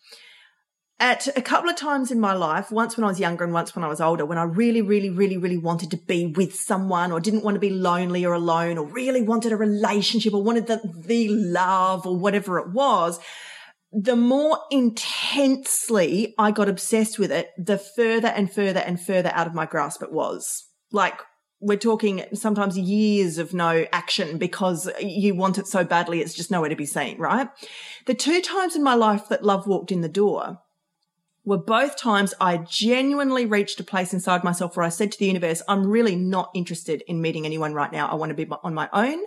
at 1.03 1.27
a 1.35 1.41
couple 1.41 1.69
of 1.69 1.75
times 1.75 2.11
in 2.11 2.19
my 2.19 2.33
life, 2.33 2.71
once 2.71 2.95
when 2.95 3.03
I 3.03 3.07
was 3.07 3.19
younger 3.19 3.43
and 3.43 3.51
once 3.51 3.75
when 3.75 3.83
I 3.83 3.89
was 3.89 3.99
older, 3.99 4.25
when 4.25 4.37
I 4.37 4.43
really, 4.43 4.81
really, 4.81 5.09
really, 5.09 5.35
really 5.35 5.57
wanted 5.57 5.91
to 5.91 5.97
be 5.97 6.27
with 6.27 6.55
someone 6.55 7.11
or 7.11 7.19
didn't 7.19 7.43
want 7.43 7.55
to 7.55 7.59
be 7.59 7.71
lonely 7.71 8.25
or 8.25 8.33
alone 8.33 8.77
or 8.77 8.85
really 8.85 9.21
wanted 9.21 9.51
a 9.51 9.57
relationship 9.57 10.33
or 10.33 10.41
wanted 10.41 10.67
the, 10.67 10.79
the 11.05 11.27
love 11.27 12.07
or 12.07 12.15
whatever 12.15 12.57
it 12.57 12.71
was, 12.71 13.19
the 13.91 14.15
more 14.15 14.59
intensely 14.71 16.33
I 16.37 16.51
got 16.51 16.69
obsessed 16.69 17.19
with 17.19 17.33
it, 17.33 17.49
the 17.57 17.77
further 17.77 18.29
and 18.29 18.49
further 18.49 18.79
and 18.79 18.97
further 18.97 19.31
out 19.33 19.47
of 19.47 19.53
my 19.53 19.65
grasp 19.65 20.03
it 20.03 20.11
was. 20.13 20.69
Like 20.91 21.19
we're 21.63 21.77
talking 21.77 22.25
sometimes 22.33 22.77
years 22.77 23.37
of 23.37 23.53
no 23.53 23.85
action 23.93 24.37
because 24.37 24.89
you 24.99 25.33
want 25.33 25.57
it 25.57 25.67
so 25.67 25.83
badly, 25.83 26.21
it's 26.21 26.33
just 26.33 26.51
nowhere 26.51 26.69
to 26.69 26.75
be 26.75 26.85
seen, 26.85 27.17
right? 27.17 27.47
The 28.05 28.13
two 28.13 28.41
times 28.41 28.75
in 28.75 28.83
my 28.83 28.95
life 28.95 29.29
that 29.29 29.43
love 29.43 29.65
walked 29.65 29.91
in 29.91 30.01
the 30.01 30.09
door, 30.09 30.59
were 31.45 31.57
both 31.57 31.97
times 31.97 32.33
I 32.39 32.57
genuinely 32.57 33.45
reached 33.45 33.79
a 33.79 33.83
place 33.83 34.13
inside 34.13 34.43
myself 34.43 34.77
where 34.77 34.85
I 34.85 34.89
said 34.89 35.11
to 35.11 35.19
the 35.19 35.25
universe, 35.25 35.61
I'm 35.67 35.85
really 35.85 36.15
not 36.15 36.49
interested 36.53 37.03
in 37.07 37.21
meeting 37.21 37.45
anyone 37.45 37.73
right 37.73 37.91
now. 37.91 38.07
I 38.07 38.15
want 38.15 38.29
to 38.29 38.45
be 38.45 38.49
on 38.63 38.73
my 38.73 38.89
own. 38.93 39.19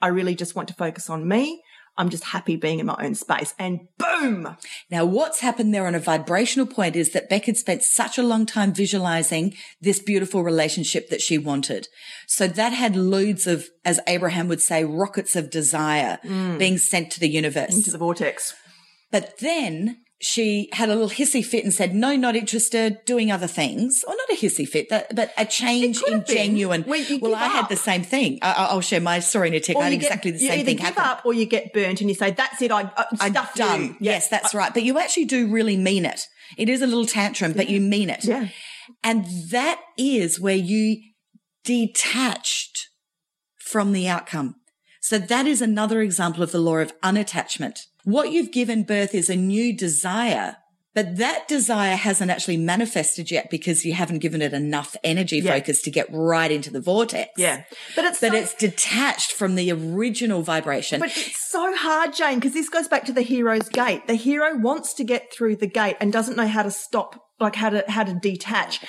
I 0.00 0.08
really 0.08 0.34
just 0.34 0.54
want 0.54 0.68
to 0.68 0.74
focus 0.74 1.10
on 1.10 1.26
me. 1.26 1.62
I'm 1.96 2.08
just 2.08 2.24
happy 2.24 2.56
being 2.56 2.80
in 2.80 2.86
my 2.86 2.96
own 2.98 3.14
space. 3.14 3.54
And 3.58 3.88
boom. 3.98 4.56
Now, 4.90 5.04
what's 5.04 5.40
happened 5.40 5.72
there 5.72 5.86
on 5.86 5.94
a 5.94 6.00
vibrational 6.00 6.66
point 6.66 6.96
is 6.96 7.12
that 7.12 7.28
Beck 7.28 7.44
had 7.44 7.56
spent 7.56 7.82
such 7.82 8.18
a 8.18 8.22
long 8.22 8.46
time 8.46 8.72
visualizing 8.72 9.54
this 9.80 10.00
beautiful 10.00 10.42
relationship 10.42 11.08
that 11.10 11.20
she 11.20 11.38
wanted. 11.38 11.86
So 12.26 12.48
that 12.48 12.72
had 12.72 12.96
loads 12.96 13.46
of, 13.46 13.68
as 13.84 14.00
Abraham 14.06 14.48
would 14.48 14.62
say, 14.62 14.84
rockets 14.84 15.36
of 15.36 15.50
desire 15.50 16.18
mm. 16.24 16.58
being 16.58 16.78
sent 16.78 17.12
to 17.12 17.20
the 17.20 17.28
universe. 17.28 17.74
Into 17.74 17.92
the 17.92 17.98
vortex. 17.98 18.54
But 19.12 19.38
then 19.38 20.03
she 20.24 20.70
had 20.72 20.88
a 20.88 20.94
little 20.94 21.10
hissy 21.10 21.44
fit 21.44 21.64
and 21.64 21.72
said, 21.72 21.94
no, 21.94 22.16
not 22.16 22.34
interested, 22.34 23.04
doing 23.04 23.30
other 23.30 23.46
things. 23.46 24.02
Or 24.08 24.14
not 24.16 24.30
a 24.30 24.40
hissy 24.40 24.66
fit, 24.66 24.88
but 24.88 25.34
a 25.36 25.44
change 25.44 26.02
in 26.08 26.24
genuine. 26.24 26.82
Well, 26.86 27.34
I 27.34 27.44
up. 27.44 27.52
had 27.52 27.68
the 27.68 27.76
same 27.76 28.02
thing. 28.02 28.38
I, 28.40 28.72
will 28.72 28.80
share 28.80 29.02
my 29.02 29.18
story 29.18 29.48
in 29.48 29.54
a 29.54 29.60
tick. 29.60 29.76
I 29.76 29.84
had 29.84 29.92
exactly 29.92 30.30
the 30.30 30.38
same 30.38 30.64
thing 30.64 30.78
give 30.78 30.96
up 30.96 31.26
or 31.26 31.34
you 31.34 31.44
get 31.44 31.74
burnt 31.74 32.00
and 32.00 32.08
you 32.08 32.14
say, 32.14 32.30
that's 32.30 32.62
it. 32.62 32.72
I, 32.72 32.90
I 33.20 33.28
stuffed 33.28 33.56
done. 33.56 33.82
You. 33.82 33.96
Yes, 34.00 34.28
that's 34.28 34.54
I, 34.54 34.58
right. 34.58 34.72
But 34.72 34.84
you 34.84 34.98
actually 34.98 35.26
do 35.26 35.52
really 35.52 35.76
mean 35.76 36.06
it. 36.06 36.22
It 36.56 36.70
is 36.70 36.80
a 36.80 36.86
little 36.86 37.04
tantrum, 37.04 37.52
but 37.52 37.68
you 37.68 37.82
mean 37.82 38.08
it. 38.08 38.24
Yeah. 38.24 38.48
And 39.02 39.26
that 39.50 39.82
is 39.98 40.40
where 40.40 40.56
you 40.56 41.02
detached 41.64 42.88
from 43.58 43.92
the 43.92 44.08
outcome. 44.08 44.54
So 45.02 45.18
that 45.18 45.46
is 45.46 45.60
another 45.60 46.00
example 46.00 46.42
of 46.42 46.50
the 46.50 46.60
law 46.60 46.78
of 46.78 46.98
unattachment. 47.02 47.80
What 48.04 48.30
you've 48.30 48.52
given 48.52 48.84
birth 48.84 49.14
is 49.14 49.30
a 49.30 49.36
new 49.36 49.76
desire, 49.76 50.56
but 50.94 51.16
that 51.16 51.48
desire 51.48 51.96
hasn't 51.96 52.30
actually 52.30 52.56
manifested 52.56 53.30
yet 53.30 53.50
because 53.50 53.84
you 53.84 53.94
haven't 53.94 54.18
given 54.18 54.42
it 54.42 54.52
enough 54.52 54.94
energy 55.02 55.38
yeah. 55.38 55.52
focus 55.52 55.82
to 55.82 55.90
get 55.90 56.06
right 56.10 56.50
into 56.50 56.70
the 56.70 56.80
vortex. 56.80 57.30
Yeah. 57.36 57.64
But 57.96 58.04
it's, 58.04 58.20
but 58.20 58.32
so, 58.32 58.36
it's 58.36 58.54
detached 58.54 59.32
from 59.32 59.54
the 59.54 59.72
original 59.72 60.42
vibration. 60.42 61.00
But 61.00 61.10
it's 61.10 61.50
so 61.50 61.74
hard, 61.74 62.14
Jane, 62.14 62.36
because 62.36 62.52
this 62.52 62.68
goes 62.68 62.88
back 62.88 63.04
to 63.06 63.12
the 63.12 63.22
hero's 63.22 63.68
gate. 63.68 64.06
The 64.06 64.14
hero 64.14 64.56
wants 64.56 64.94
to 64.94 65.04
get 65.04 65.32
through 65.32 65.56
the 65.56 65.66
gate 65.66 65.96
and 66.00 66.12
doesn't 66.12 66.36
know 66.36 66.46
how 66.46 66.62
to 66.62 66.70
stop 66.70 67.20
like 67.40 67.56
how 67.56 67.70
to 67.70 67.84
how 67.88 68.04
to 68.04 68.14
detach 68.14 68.80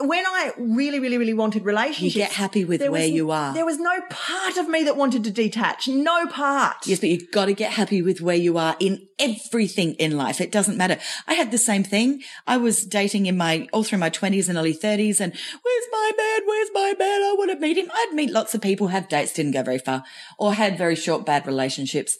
when 0.00 0.24
I 0.24 0.52
really, 0.56 1.00
really, 1.00 1.18
really 1.18 1.34
wanted 1.34 1.64
relationships, 1.64 2.14
you 2.14 2.22
get 2.22 2.32
happy 2.32 2.64
with 2.64 2.80
where 2.80 2.90
was, 2.90 3.10
you 3.10 3.30
are. 3.30 3.52
There 3.52 3.66
was 3.66 3.78
no 3.78 4.00
part 4.10 4.56
of 4.56 4.68
me 4.68 4.84
that 4.84 4.96
wanted 4.96 5.24
to 5.24 5.30
detach. 5.30 5.88
No 5.88 6.26
part. 6.26 6.86
Yes, 6.86 7.00
but 7.00 7.08
you've 7.08 7.30
got 7.30 7.46
to 7.46 7.52
get 7.52 7.72
happy 7.72 8.00
with 8.02 8.20
where 8.20 8.36
you 8.36 8.58
are 8.58 8.76
in 8.78 9.08
everything 9.18 9.94
in 9.94 10.16
life. 10.16 10.40
It 10.40 10.52
doesn't 10.52 10.76
matter. 10.76 10.98
I 11.26 11.34
had 11.34 11.50
the 11.50 11.58
same 11.58 11.82
thing. 11.82 12.22
I 12.46 12.56
was 12.56 12.84
dating 12.84 13.26
in 13.26 13.36
my 13.36 13.68
all 13.72 13.82
through 13.82 13.98
my 13.98 14.10
twenties 14.10 14.48
and 14.48 14.56
early 14.56 14.72
thirties, 14.72 15.20
and 15.20 15.32
where's 15.32 15.84
my 15.92 16.12
man? 16.16 16.40
Where's 16.46 16.70
my 16.72 16.94
man? 16.98 17.22
I 17.22 17.34
want 17.36 17.50
to 17.50 17.58
meet 17.58 17.78
him. 17.78 17.90
I'd 17.92 18.12
meet 18.14 18.30
lots 18.30 18.54
of 18.54 18.60
people, 18.60 18.88
have 18.88 19.08
dates, 19.08 19.32
didn't 19.32 19.52
go 19.52 19.62
very 19.62 19.78
far, 19.78 20.04
or 20.38 20.54
had 20.54 20.78
very 20.78 20.96
short 20.96 21.26
bad 21.26 21.46
relationships. 21.46 22.18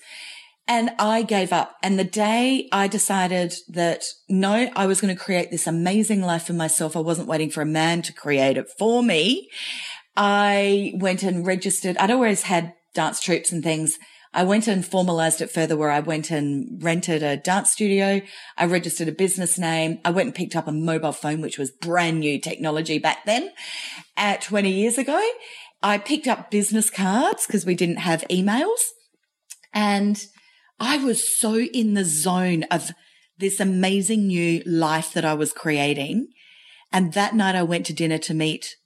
And 0.69 0.91
I 0.99 1.23
gave 1.23 1.53
up. 1.53 1.77
And 1.83 1.99
the 1.99 2.05
day 2.05 2.69
I 2.71 2.89
decided 2.89 3.55
that 3.69 4.05
no, 4.29 4.71
I 4.77 4.87
was 4.87 5.01
going 5.01 5.15
to 5.17 5.21
create 5.21 5.51
this 5.51 5.67
amazing 5.67 6.21
life 6.21 6.45
for 6.47 6.53
myself. 6.53 6.95
I 6.95 7.01
wasn't 7.01 7.27
waiting 7.27 7.51
for 7.51 7.63
a 7.63 7.67
man 7.67 8.03
to 8.03 8.13
create 8.13 8.59
it 8.59 8.69
for 8.79 9.03
me. 9.03 9.49
I 10.15 10.93
went 10.97 11.23
and 11.23 11.47
registered. 11.47 11.97
I'd 11.97 12.11
always 12.11 12.43
had 12.43 12.75
dance 12.93 13.21
troupes 13.21 13.51
and 13.51 13.65
things. 13.65 13.99
I 14.35 14.45
went 14.45 14.69
and 14.69 14.85
formalized 14.85 15.41
it 15.41 15.51
further 15.51 15.77
where 15.77 15.91
I 15.91 16.01
went 16.01 16.31
and 16.31 16.83
rented 16.83 17.23
a 17.23 17.39
dance 17.39 17.71
studio. 17.71 18.21
I 18.59 18.67
registered 18.67 19.09
a 19.09 19.13
business 19.13 19.59
name. 19.59 20.01
I 20.05 20.11
went 20.11 20.27
and 20.27 20.35
picked 20.35 20.55
up 20.55 20.69
a 20.69 20.73
mobile 20.73 21.13
phone, 21.13 21.41
which 21.41 21.57
was 21.57 21.71
brand 21.71 22.21
new 22.21 22.39
technology 22.39 22.99
back 22.99 23.25
then 23.25 23.53
at 24.19 24.43
20 24.43 24.71
years 24.71 24.99
ago. 24.99 25.19
I 25.83 25.97
picked 25.97 26.27
up 26.27 26.51
business 26.51 26.91
cards 26.91 27.47
because 27.47 27.65
we 27.65 27.75
didn't 27.75 27.99
have 27.99 28.23
emails 28.29 28.81
and 29.73 30.23
I 30.81 30.99
was 30.99 31.27
so 31.39 31.59
in 31.59 31.95
the 31.95 32.05
zone 32.05 32.65
of 32.65 32.93
this 33.39 33.61
amazing 33.61 34.27
new 34.27 34.63
life 34.65 35.13
that 35.13 35.25
I 35.25 35.35
was 35.35 35.53
creating. 35.53 36.29
And 36.93 37.13
that 37.13 37.35
night 37.35 37.55
I 37.55 37.63
went 37.63 37.87
to 37.87 37.93
dinner 37.93 38.19
to 38.19 38.35
meet 38.35 38.77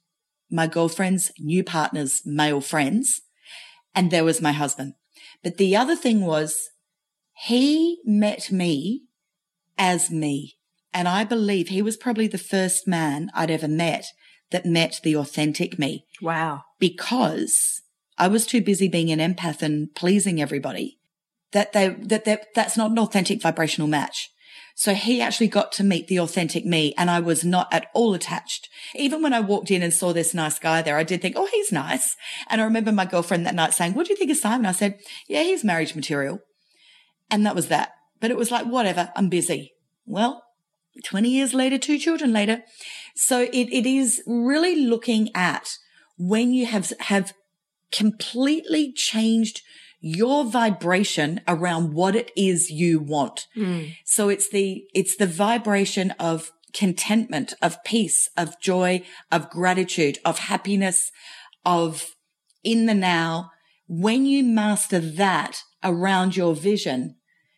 my 0.49 0.67
girlfriend's 0.67 1.31
new 1.39 1.63
partner's 1.63 2.21
male 2.25 2.61
friends. 2.61 3.21
And 3.95 4.11
there 4.11 4.23
was 4.23 4.41
my 4.41 4.51
husband. 4.51 4.93
But 5.43 5.57
the 5.57 5.75
other 5.75 5.95
thing 5.95 6.21
was 6.21 6.69
he 7.33 7.99
met 8.05 8.51
me 8.51 9.03
as 9.77 10.11
me. 10.11 10.57
And 10.93 11.07
I 11.07 11.23
believe 11.23 11.69
he 11.69 11.81
was 11.81 11.97
probably 11.97 12.27
the 12.27 12.37
first 12.37 12.87
man 12.87 13.31
I'd 13.33 13.49
ever 13.49 13.67
met 13.67 14.05
that 14.51 14.65
met 14.65 14.99
the 15.03 15.15
authentic 15.15 15.79
me. 15.79 16.05
Wow. 16.21 16.63
Because 16.79 17.81
I 18.17 18.27
was 18.27 18.45
too 18.45 18.61
busy 18.61 18.87
being 18.87 19.11
an 19.11 19.19
empath 19.19 19.63
and 19.63 19.93
pleasing 19.95 20.39
everybody 20.39 20.99
that 21.53 21.73
they, 21.73 21.89
that 21.89 22.25
they, 22.25 22.37
that's 22.53 22.77
not 22.77 22.91
an 22.91 22.99
authentic 22.99 23.41
vibrational 23.41 23.87
match. 23.87 24.29
So 24.75 24.93
he 24.93 25.21
actually 25.21 25.47
got 25.47 25.71
to 25.73 25.83
meet 25.83 26.07
the 26.07 26.19
authentic 26.19 26.65
me 26.65 26.93
and 26.97 27.09
I 27.09 27.19
was 27.19 27.43
not 27.45 27.71
at 27.71 27.87
all 27.93 28.13
attached. 28.13 28.69
Even 28.95 29.21
when 29.21 29.33
I 29.33 29.39
walked 29.39 29.69
in 29.69 29.83
and 29.83 29.93
saw 29.93 30.13
this 30.13 30.33
nice 30.33 30.57
guy 30.57 30.81
there, 30.81 30.97
I 30.97 31.03
did 31.03 31.21
think, 31.21 31.35
oh, 31.37 31.47
he's 31.51 31.71
nice. 31.71 32.15
And 32.49 32.59
I 32.59 32.63
remember 32.63 32.91
my 32.91 33.05
girlfriend 33.05 33.45
that 33.45 33.55
night 33.55 33.73
saying, 33.73 33.93
what 33.93 34.07
do 34.07 34.13
you 34.13 34.17
think 34.17 34.31
of 34.31 34.37
Simon? 34.37 34.65
I 34.65 34.71
said, 34.71 34.99
yeah, 35.27 35.43
he's 35.43 35.63
marriage 35.63 35.95
material. 35.95 36.39
And 37.29 37.45
that 37.45 37.55
was 37.55 37.67
that. 37.67 37.91
But 38.19 38.31
it 38.31 38.37
was 38.37 38.49
like, 38.49 38.65
whatever, 38.65 39.11
I'm 39.15 39.29
busy. 39.29 39.73
Well, 40.05 40.43
20 41.05 41.29
years 41.29 41.53
later, 41.53 41.77
two 41.77 41.99
children 41.99 42.33
later. 42.33 42.63
So 43.15 43.41
it, 43.41 43.71
it 43.71 43.85
is 43.85 44.23
really 44.25 44.75
looking 44.75 45.29
at 45.35 45.77
when 46.17 46.51
you 46.53 46.65
have, 46.65 46.91
have 46.99 47.33
completely 47.91 48.91
changed 48.91 49.61
your 50.05 50.43
vibration 50.43 51.39
around 51.47 51.93
what 51.93 52.13
it 52.13 52.29
is 52.35 52.69
you 52.69 52.99
want. 52.99 53.47
Mm. 53.55 53.95
So 54.03 54.27
it's 54.27 54.49
the, 54.49 54.83
it's 54.93 55.15
the 55.15 55.25
vibration 55.25 56.11
of 56.19 56.51
contentment, 56.73 57.53
of 57.61 57.81
peace, 57.85 58.29
of 58.35 58.59
joy, 58.59 59.01
of 59.31 59.49
gratitude, 59.49 60.19
of 60.25 60.39
happiness, 60.39 61.09
of 61.65 62.15
in 62.65 62.85
the 62.85 62.93
now. 62.93 63.51
When 63.87 64.25
you 64.25 64.43
master 64.43 64.99
that 64.99 65.61
around 65.81 66.35
your 66.35 66.53
vision, 66.53 67.15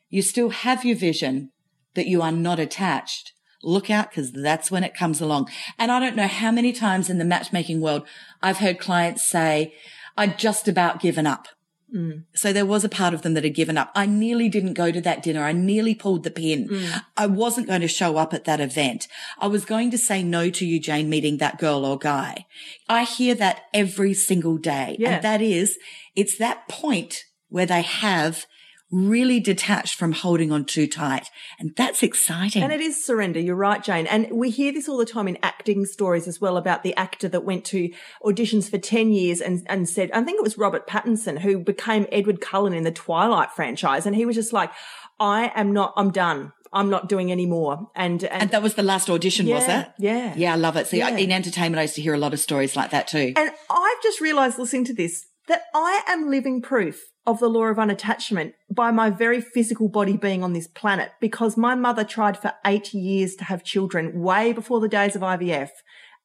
you 0.10 0.22
still 0.22 0.50
have 0.50 0.86
your 0.86 0.98
vision, 0.98 1.50
but 1.96 2.06
you 2.06 2.22
are 2.22 2.32
not 2.32 2.60
attached. 2.60 3.34
Look 3.64 3.90
out 3.90 4.12
because 4.12 4.32
that's 4.32 4.70
when 4.70 4.84
it 4.84 4.94
comes 4.94 5.20
along. 5.20 5.50
And 5.80 5.92
I 5.92 6.00
don't 6.00 6.16
know 6.16 6.28
how 6.28 6.52
many 6.52 6.74
times 6.74 7.10
in 7.10 7.18
the 7.18 7.26
matchmaking 7.26 7.82
world 7.82 8.06
I've 8.40 8.60
heard 8.60 8.78
clients 8.78 9.28
say, 9.28 9.74
I'd 10.16 10.38
just 10.38 10.68
about 10.68 11.02
given 11.02 11.26
up. 11.26 11.48
Mm. 11.96 12.24
So 12.36 12.52
there 12.52 12.66
was 12.66 12.84
a 12.84 12.90
part 12.90 13.14
of 13.14 13.22
them 13.22 13.34
that 13.36 13.44
had 13.44 13.56
given 13.56 13.78
up. 13.78 13.92
I 13.96 14.06
nearly 14.06 14.50
didn't 14.50 14.74
go 14.74 14.92
to 14.92 15.00
that 15.02 15.24
dinner. 15.24 15.44
I 15.44 15.54
nearly 15.54 15.96
pulled 15.96 16.24
the 16.24 16.32
pin. 16.32 16.68
Mm. 16.68 17.02
I 17.16 17.28
wasn't 17.28 17.68
going 17.68 17.82
to 17.82 17.88
show 17.88 18.18
up 18.18 18.34
at 18.34 18.44
that 18.46 18.60
event. 18.60 19.08
I 19.40 19.48
was 19.48 19.64
going 19.64 19.92
to 19.92 19.98
say 19.98 20.22
no 20.22 20.50
to 20.50 20.66
you, 20.66 20.80
Jane, 20.80 21.10
meeting 21.10 21.38
that 21.38 21.58
girl 21.58 21.86
or 21.86 21.98
guy. 21.98 22.46
I 22.90 23.04
hear 23.04 23.34
that 23.36 23.62
every 23.74 24.14
single 24.14 24.58
day. 24.58 24.98
Yeah. 25.00 25.16
And 25.16 25.24
that 25.24 25.42
is, 25.42 25.78
it's 26.16 26.38
that 26.38 26.68
point 26.68 27.24
where 27.50 27.66
they 27.66 27.82
have 27.82 28.46
really 28.92 29.40
detached 29.40 29.96
from 29.96 30.12
holding 30.12 30.52
on 30.52 30.66
too 30.66 30.88
tight. 30.88 31.28
And 31.60 31.72
that's 31.76 32.04
exciting. 32.04 32.64
And 32.64 32.72
it 32.72 32.82
is 32.82 33.04
surrender. 33.04 33.40
You're 33.40 33.56
right, 33.56 33.84
Jane. 33.84 34.08
And 34.08 34.28
we 34.32 34.50
hear 34.50 34.72
this 34.72 34.88
all 34.88 34.98
the 34.98 35.06
time 35.06 35.28
in 35.28 35.38
acting 35.44 35.86
stories 35.86 36.28
as 36.28 36.40
well 36.40 36.56
about 36.58 36.84
the 36.84 36.96
actor 36.96 37.28
that 37.30 37.44
went 37.44 37.66
to 37.66 37.90
auditions 38.24 38.70
for 38.70 38.78
10 38.78 39.12
years 39.12 39.42
and, 39.42 39.66
and 39.68 39.90
said, 39.90 40.12
I 40.12 40.24
think 40.24 40.38
it 40.40 40.44
was 40.44 40.58
Robert 40.58 40.88
Pattinson 40.88 41.40
who 41.40 41.60
became 41.60 42.06
Edward 42.12 42.42
Cullen 42.42 42.74
in 42.74 42.84
the 42.84 42.92
Twilight 42.92 43.52
franchise. 43.52 44.06
And 44.06 44.16
he 44.16 44.26
was 44.26 44.36
just 44.36 44.54
like, 44.54 44.72
I 45.20 45.52
am 45.56 45.74
not, 45.74 45.94
I'm 45.98 46.12
done. 46.12 46.52
I'm 46.74 46.90
not 46.90 47.08
doing 47.08 47.32
any 47.32 47.46
more. 47.46 47.88
And, 47.96 48.24
and, 48.26 48.42
and 48.44 48.52
that 48.52 48.62
was 48.62 48.74
the 48.76 48.84
last 48.84 49.10
audition, 49.10 49.48
was 49.48 49.66
Yeah, 49.68 49.82
it? 49.82 49.88
yeah. 49.98 50.34
Yeah, 50.36 50.54
I 50.54 50.58
love 50.58 50.76
it. 50.76 50.88
See, 50.88 50.98
Yeah. 50.98 51.16
in 51.16 51.32
entertainment, 51.32 51.80
I 51.80 51.84
used 51.84 51.96
to 51.96 52.02
hear 52.02 52.14
a 52.14 52.18
lot 52.20 52.34
of 52.34 52.40
stories 52.40 52.76
like 52.76 52.92
that 52.92 53.08
too. 53.08 53.32
And 53.36 53.50
I've 53.70 54.04
just 54.04 54.20
realized 54.20 54.60
listening 54.60 54.84
to 54.86 54.94
this 54.94 55.26
that 55.48 55.64
I 55.74 56.02
am 56.08 56.30
living 56.30 56.62
proof 56.62 57.02
of 57.28 57.40
the 57.40 57.50
law 57.50 57.66
of 57.66 57.78
unattachment 57.78 58.54
by 58.70 58.92
my 58.92 59.10
very 59.10 59.42
physical 59.42 59.90
body 59.90 60.16
being 60.18 60.44
on 60.44 60.54
this 60.54 60.68
planet 60.68 61.12
because 61.20 61.58
my 61.58 61.74
mother 61.76 62.04
tried 62.04 62.38
for 62.38 62.54
eight 62.66 62.94
years 62.94 63.36
to 63.36 63.44
have 63.46 63.64
children 63.64 64.22
way 64.22 64.54
before 64.54 64.80
the 64.80 64.88
days 64.88 65.16
of 65.16 65.22
IVF 65.24 65.70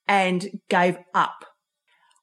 and 0.07 0.61
gave 0.69 0.99
up. 1.15 1.45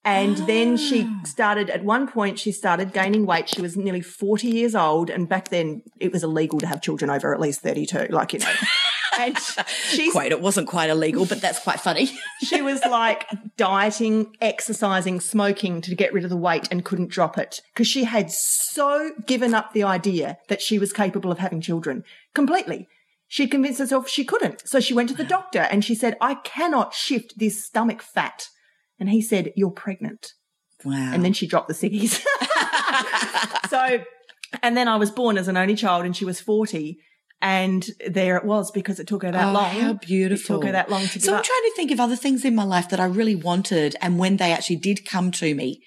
And 0.05 0.37
then 0.47 0.77
she 0.77 1.03
Ah. 1.05 1.21
started, 1.25 1.69
at 1.69 1.83
one 1.83 2.07
point, 2.07 2.39
she 2.39 2.51
started 2.53 2.93
gaining 2.93 3.25
weight. 3.25 3.49
She 3.49 3.61
was 3.61 3.75
nearly 3.75 3.99
40 3.99 4.47
years 4.47 4.73
old. 4.73 5.09
And 5.09 5.27
back 5.27 5.49
then 5.49 5.81
it 5.99 6.13
was 6.13 6.23
illegal 6.23 6.59
to 6.61 6.67
have 6.67 6.81
children 6.81 7.09
over 7.11 7.33
at 7.33 7.41
least 7.41 7.59
32, 7.61 8.07
like, 8.11 8.31
you 8.33 8.39
know. 8.39 8.45
and 9.17 9.37
she's 9.89 10.11
Quite, 10.11 10.31
it 10.31 10.41
wasn't 10.41 10.67
quite 10.67 10.89
illegal, 10.89 11.25
but 11.25 11.41
that's 11.41 11.59
quite 11.59 11.79
funny. 11.79 12.09
she 12.43 12.61
was 12.61 12.81
like 12.89 13.27
dieting, 13.57 14.35
exercising, 14.41 15.19
smoking 15.19 15.81
to 15.81 15.95
get 15.95 16.13
rid 16.13 16.23
of 16.23 16.29
the 16.29 16.37
weight 16.37 16.67
and 16.71 16.85
couldn't 16.85 17.09
drop 17.09 17.37
it 17.37 17.61
because 17.73 17.87
she 17.87 18.03
had 18.03 18.31
so 18.31 19.11
given 19.25 19.53
up 19.53 19.73
the 19.73 19.83
idea 19.83 20.37
that 20.47 20.61
she 20.61 20.79
was 20.79 20.93
capable 20.93 21.31
of 21.31 21.39
having 21.39 21.61
children 21.61 22.03
completely. 22.33 22.87
She 23.27 23.47
convinced 23.47 23.79
herself 23.79 24.07
she 24.07 24.23
couldn't. 24.23 24.67
So 24.67 24.79
she 24.79 24.93
went 24.93 25.09
to 25.09 25.15
the 25.15 25.23
doctor 25.23 25.59
and 25.59 25.83
she 25.83 25.95
said, 25.95 26.15
I 26.21 26.35
cannot 26.35 26.93
shift 26.93 27.37
this 27.37 27.63
stomach 27.63 28.01
fat. 28.01 28.47
And 28.99 29.09
he 29.09 29.21
said, 29.21 29.51
You're 29.55 29.71
pregnant. 29.71 30.33
wow. 30.85 31.11
And 31.13 31.25
then 31.25 31.33
she 31.33 31.45
dropped 31.45 31.67
the 31.67 31.73
ciggies. 31.73 32.23
so, 33.69 34.03
and 34.63 34.77
then 34.77 34.87
I 34.87 34.95
was 34.95 35.11
born 35.11 35.37
as 35.37 35.47
an 35.47 35.57
only 35.57 35.75
child 35.75 36.05
and 36.05 36.15
she 36.15 36.25
was 36.25 36.39
40. 36.39 36.97
And 37.41 37.87
there 38.07 38.35
it 38.37 38.45
was 38.45 38.71
because 38.71 38.99
it 38.99 39.05
took 39.07 39.21
her 39.23 39.31
that 39.31 39.49
Oh, 39.49 39.51
long. 39.53 39.69
How 39.79 39.93
beautiful. 39.93 40.55
It 40.55 40.59
took 40.59 40.65
her 40.65 40.71
that 40.71 40.89
long 40.89 41.05
to 41.07 41.19
So 41.19 41.33
I'm 41.33 41.39
up. 41.39 41.43
trying 41.45 41.61
to 41.65 41.73
think 41.75 41.91
of 41.91 41.99
other 41.99 42.15
things 42.15 42.43
in 42.43 42.55
my 42.55 42.63
life 42.63 42.89
that 42.89 42.99
I 42.99 43.05
really 43.05 43.35
wanted 43.35 43.95
and 44.01 44.17
when 44.17 44.37
they 44.37 44.51
actually 44.51 44.77
did 44.77 45.05
come 45.05 45.31
to 45.33 45.53
me. 45.53 45.81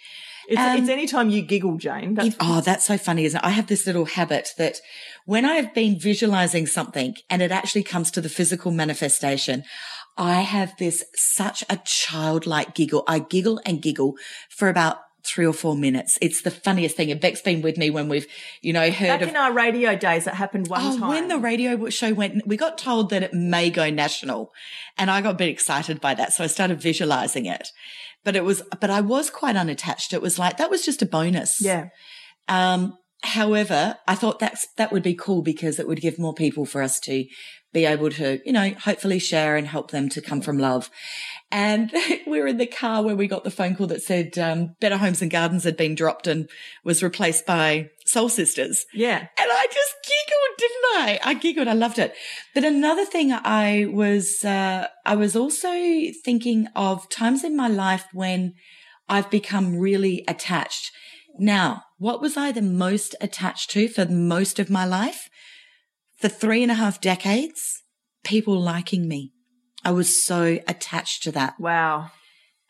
It's, 0.49 0.61
Um, 0.61 0.79
it's 0.79 0.89
any 0.89 1.07
time 1.07 1.29
you 1.31 1.43
giggle, 1.43 1.77
Jane. 1.77 2.15
That's 2.15 2.29
It- 2.29 2.37
oh, 2.41 2.61
that's 2.61 2.85
so 2.87 2.97
funny, 2.99 3.25
isn't 3.25 3.39
it? 3.39 3.45
I 3.47 3.51
have 3.51 3.67
this 3.69 3.87
little 3.87 4.05
habit 4.05 4.51
that 4.59 4.81
when 5.25 5.45
I 5.45 5.55
have 5.55 5.75
been 5.75 5.99
visualizing 5.99 6.67
something 6.67 7.15
and 7.29 7.43
it 7.43 7.51
actually 7.53 7.83
comes 7.85 8.11
to 8.13 8.21
the 8.21 8.29
physical 8.29 8.71
manifestation, 8.73 9.65
I 10.17 10.41
have 10.43 10.73
this 10.79 11.05
such 11.17 11.63
a 11.69 11.79
childlike 11.85 12.75
giggle. 12.75 13.05
I 13.09 13.21
giggle 13.21 13.61
and 13.65 13.81
giggle 13.83 14.15
for 14.49 14.69
about 14.69 14.99
three 15.25 15.47
or 15.47 15.53
four 15.53 15.77
minutes. 15.77 16.19
It's 16.21 16.43
the 16.43 16.51
funniest 16.51 16.97
thing. 16.97 17.11
And 17.11 17.21
Beck's 17.21 17.43
been 17.43 17.63
with 17.63 17.77
me 17.77 17.91
when 17.91 18.09
we've, 18.09 18.27
you 18.63 18.73
know, 18.73 18.91
heard 18.91 19.09
Back 19.09 19.23
of 19.23 19.29
in 19.29 19.37
our 19.37 19.53
radio 19.53 19.97
days, 19.97 20.27
it 20.27 20.35
happened 20.35 20.69
one 20.69 20.81
Oh, 20.83 20.99
time. 20.99 21.09
when 21.09 21.29
the 21.29 21.39
radio 21.39 21.89
show 21.91 22.13
went, 22.13 22.47
we 22.47 22.57
got 22.57 22.79
told 22.79 23.11
that 23.11 23.23
it 23.23 23.35
may 23.35 23.71
go 23.71 23.91
national 23.91 24.53
and 24.99 25.11
I 25.11 25.21
got 25.21 25.31
a 25.33 25.39
bit 25.39 25.49
excited 25.49 26.01
by 26.01 26.15
that. 26.15 26.33
So 26.33 26.45
I 26.45 26.47
started 26.47 26.81
visualizing 26.81 27.47
it, 27.47 27.69
but 28.25 28.37
it 28.37 28.45
was, 28.45 28.63
but 28.81 28.91
I 28.91 29.01
was 29.01 29.31
quite 29.31 29.57
unattached. 29.57 30.13
It 30.13 30.23
was 30.23 30.39
like, 30.39 30.57
that 30.57 30.71
was 30.71 30.85
just 30.85 31.03
a 31.03 31.07
bonus. 31.07 31.61
yeah, 31.61 31.89
Um, 32.49 32.97
however, 33.23 33.97
I 34.09 34.15
thought 34.15 34.39
that's, 34.39 34.67
that 34.77 34.93
would 34.93 35.03
be 35.03 35.15
cool 35.15 35.43
because 35.43 35.79
it 35.79 35.87
would 35.87 36.01
give 36.01 36.19
more 36.19 36.35
people 36.35 36.65
for 36.65 36.83
us 36.83 36.99
to 37.01 37.25
be 37.73 37.85
able 37.85 38.11
to, 38.11 38.41
you 38.45 38.53
know, 38.53 38.71
hopefully 38.71 39.19
share 39.19 39.57
and 39.57 39.67
help 39.67 39.91
them 39.91 40.09
to 40.09 40.21
come 40.21 40.41
from 40.41 40.59
love. 40.59 40.91
And 41.53 41.93
we 42.27 42.41
were 42.41 42.47
in 42.47 42.59
the 42.59 42.67
car 42.67 43.03
where 43.03 43.15
we 43.15 43.29
got 43.29 43.45
the 43.45 43.51
phone 43.51 43.77
call 43.77 43.87
that 43.89 44.03
said, 44.03 44.37
um, 44.39 44.75
Better 44.81 44.97
Homes 44.97 45.23
and 45.23 45.31
Gardens 45.31 45.65
had 45.65 45.77
been 45.77 45.95
dropped 45.95 46.27
and 46.27 46.49
was 46.85 47.03
replaced 47.03 47.47
by 47.47 47.91
Soul 48.05 48.29
Sisters. 48.29 48.87
yeah. 48.93 49.19
And 49.19 49.29
I 49.39 49.67
just 49.67 49.95
giggled, 50.03 50.59
didn't 50.59 50.85
I? 50.85 51.21
I 51.23 51.35
giggled. 51.35 51.69
I 51.69 51.75
loved 51.75 51.99
it. 51.99 52.15
But 52.55 52.65
another 52.65 53.05
thing 53.05 53.33
I 53.33 53.87
was, 53.89 54.45
uh, 54.45 54.89
I 55.07 55.15
was 55.15 55.37
also 55.37 55.71
thinking 56.25 56.67
of 56.75 57.09
times 57.09 57.45
in 57.45 57.57
my 57.57 57.69
life 57.69 58.07
when 58.13 58.55
I've 59.09 59.31
become 59.31 59.77
really 59.79 60.25
attached. 60.27 60.91
Now, 61.39 61.85
what 61.99 62.21
was 62.21 62.37
I 62.37 62.53
the 62.53 62.63
most 62.63 63.15
attached 63.21 63.71
to 63.71 63.89
for 63.89 64.07
most 64.07 64.59
of 64.59 64.71
my 64.71 64.85
life? 64.85 65.30
For 66.21 66.29
three 66.29 66.63
and 66.63 66.71
a 66.71 66.75
half 66.75 67.01
decades, 67.01 67.83
people 68.25 68.61
liking 68.61 69.09
me. 69.09 69.33
I 69.83 69.93
was 69.93 70.23
so 70.23 70.59
attached 70.69 71.23
to 71.23 71.33
that. 71.33 71.59
Wow. 71.59 72.11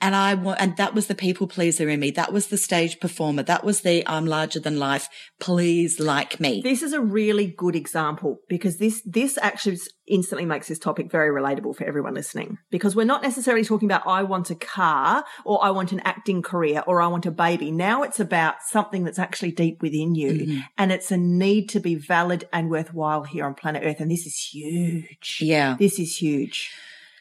And 0.03 0.17
I 0.17 0.35
wa- 0.35 0.57
and 0.59 0.77
that 0.79 0.95
was 0.95 1.09
the 1.09 1.15
people 1.15 1.47
pleaser 1.47 1.89
in 1.89 2.01
me. 2.01 2.11
That 2.11 2.33
was 2.33 2.47
the 2.47 2.57
stage 2.57 3.01
performer. 3.01 3.43
That 3.43 3.65
was 3.65 3.83
the 3.83 4.03
I'm 4.07 4.25
larger 4.27 4.59
than 4.59 4.79
life. 4.79 5.09
Please 5.41 6.01
like 6.01 6.41
me. 6.41 6.61
This 6.63 6.83
is 6.83 6.93
a 6.93 7.01
really 7.01 7.47
good 7.47 7.77
example 7.77 8.39
because 8.49 8.79
this 8.79 9.03
this 9.05 9.39
actually 9.43 9.79
instantly 10.09 10.45
makes 10.47 10.69
this 10.69 10.79
topic 10.79 11.11
very 11.11 11.29
relatable 11.31 11.77
for 11.77 11.85
everyone 11.85 12.15
listening. 12.15 12.57
Because 12.71 12.97
we're 12.97 13.05
not 13.05 13.23
necessarily 13.23 13.65
talking 13.65 13.87
about 13.89 14.07
I 14.07 14.23
want 14.23 14.51
a 14.51 14.55
car 14.55 15.23
or 15.45 15.63
I 15.63 15.71
want 15.71 15.93
an 15.93 16.01
acting 16.01 16.43
career 16.43 16.83
or 16.87 17.01
I 17.03 17.07
want 17.07 17.27
a 17.27 17.31
baby. 17.31 17.71
Now 17.71 18.03
it's 18.03 18.19
about 18.21 18.57
something 18.63 19.05
that's 19.05 19.19
actually 19.19 19.53
deep 19.53 19.83
within 19.83 20.15
you 20.15 20.31
Mm-hmm. 20.33 20.61
and 20.79 20.93
it's 20.93 21.11
a 21.11 21.17
need 21.17 21.69
to 21.71 21.81
be 21.81 21.95
valid 21.95 22.49
and 22.53 22.71
worthwhile 22.71 23.25
here 23.25 23.45
on 23.45 23.55
planet 23.55 23.83
Earth. 23.85 24.01
And 24.01 24.11
this 24.11 24.27
is 24.27 24.37
huge. 24.37 25.39
Yeah. 25.41 25.77
This 25.79 25.99
is 25.99 26.17
huge. 26.17 26.71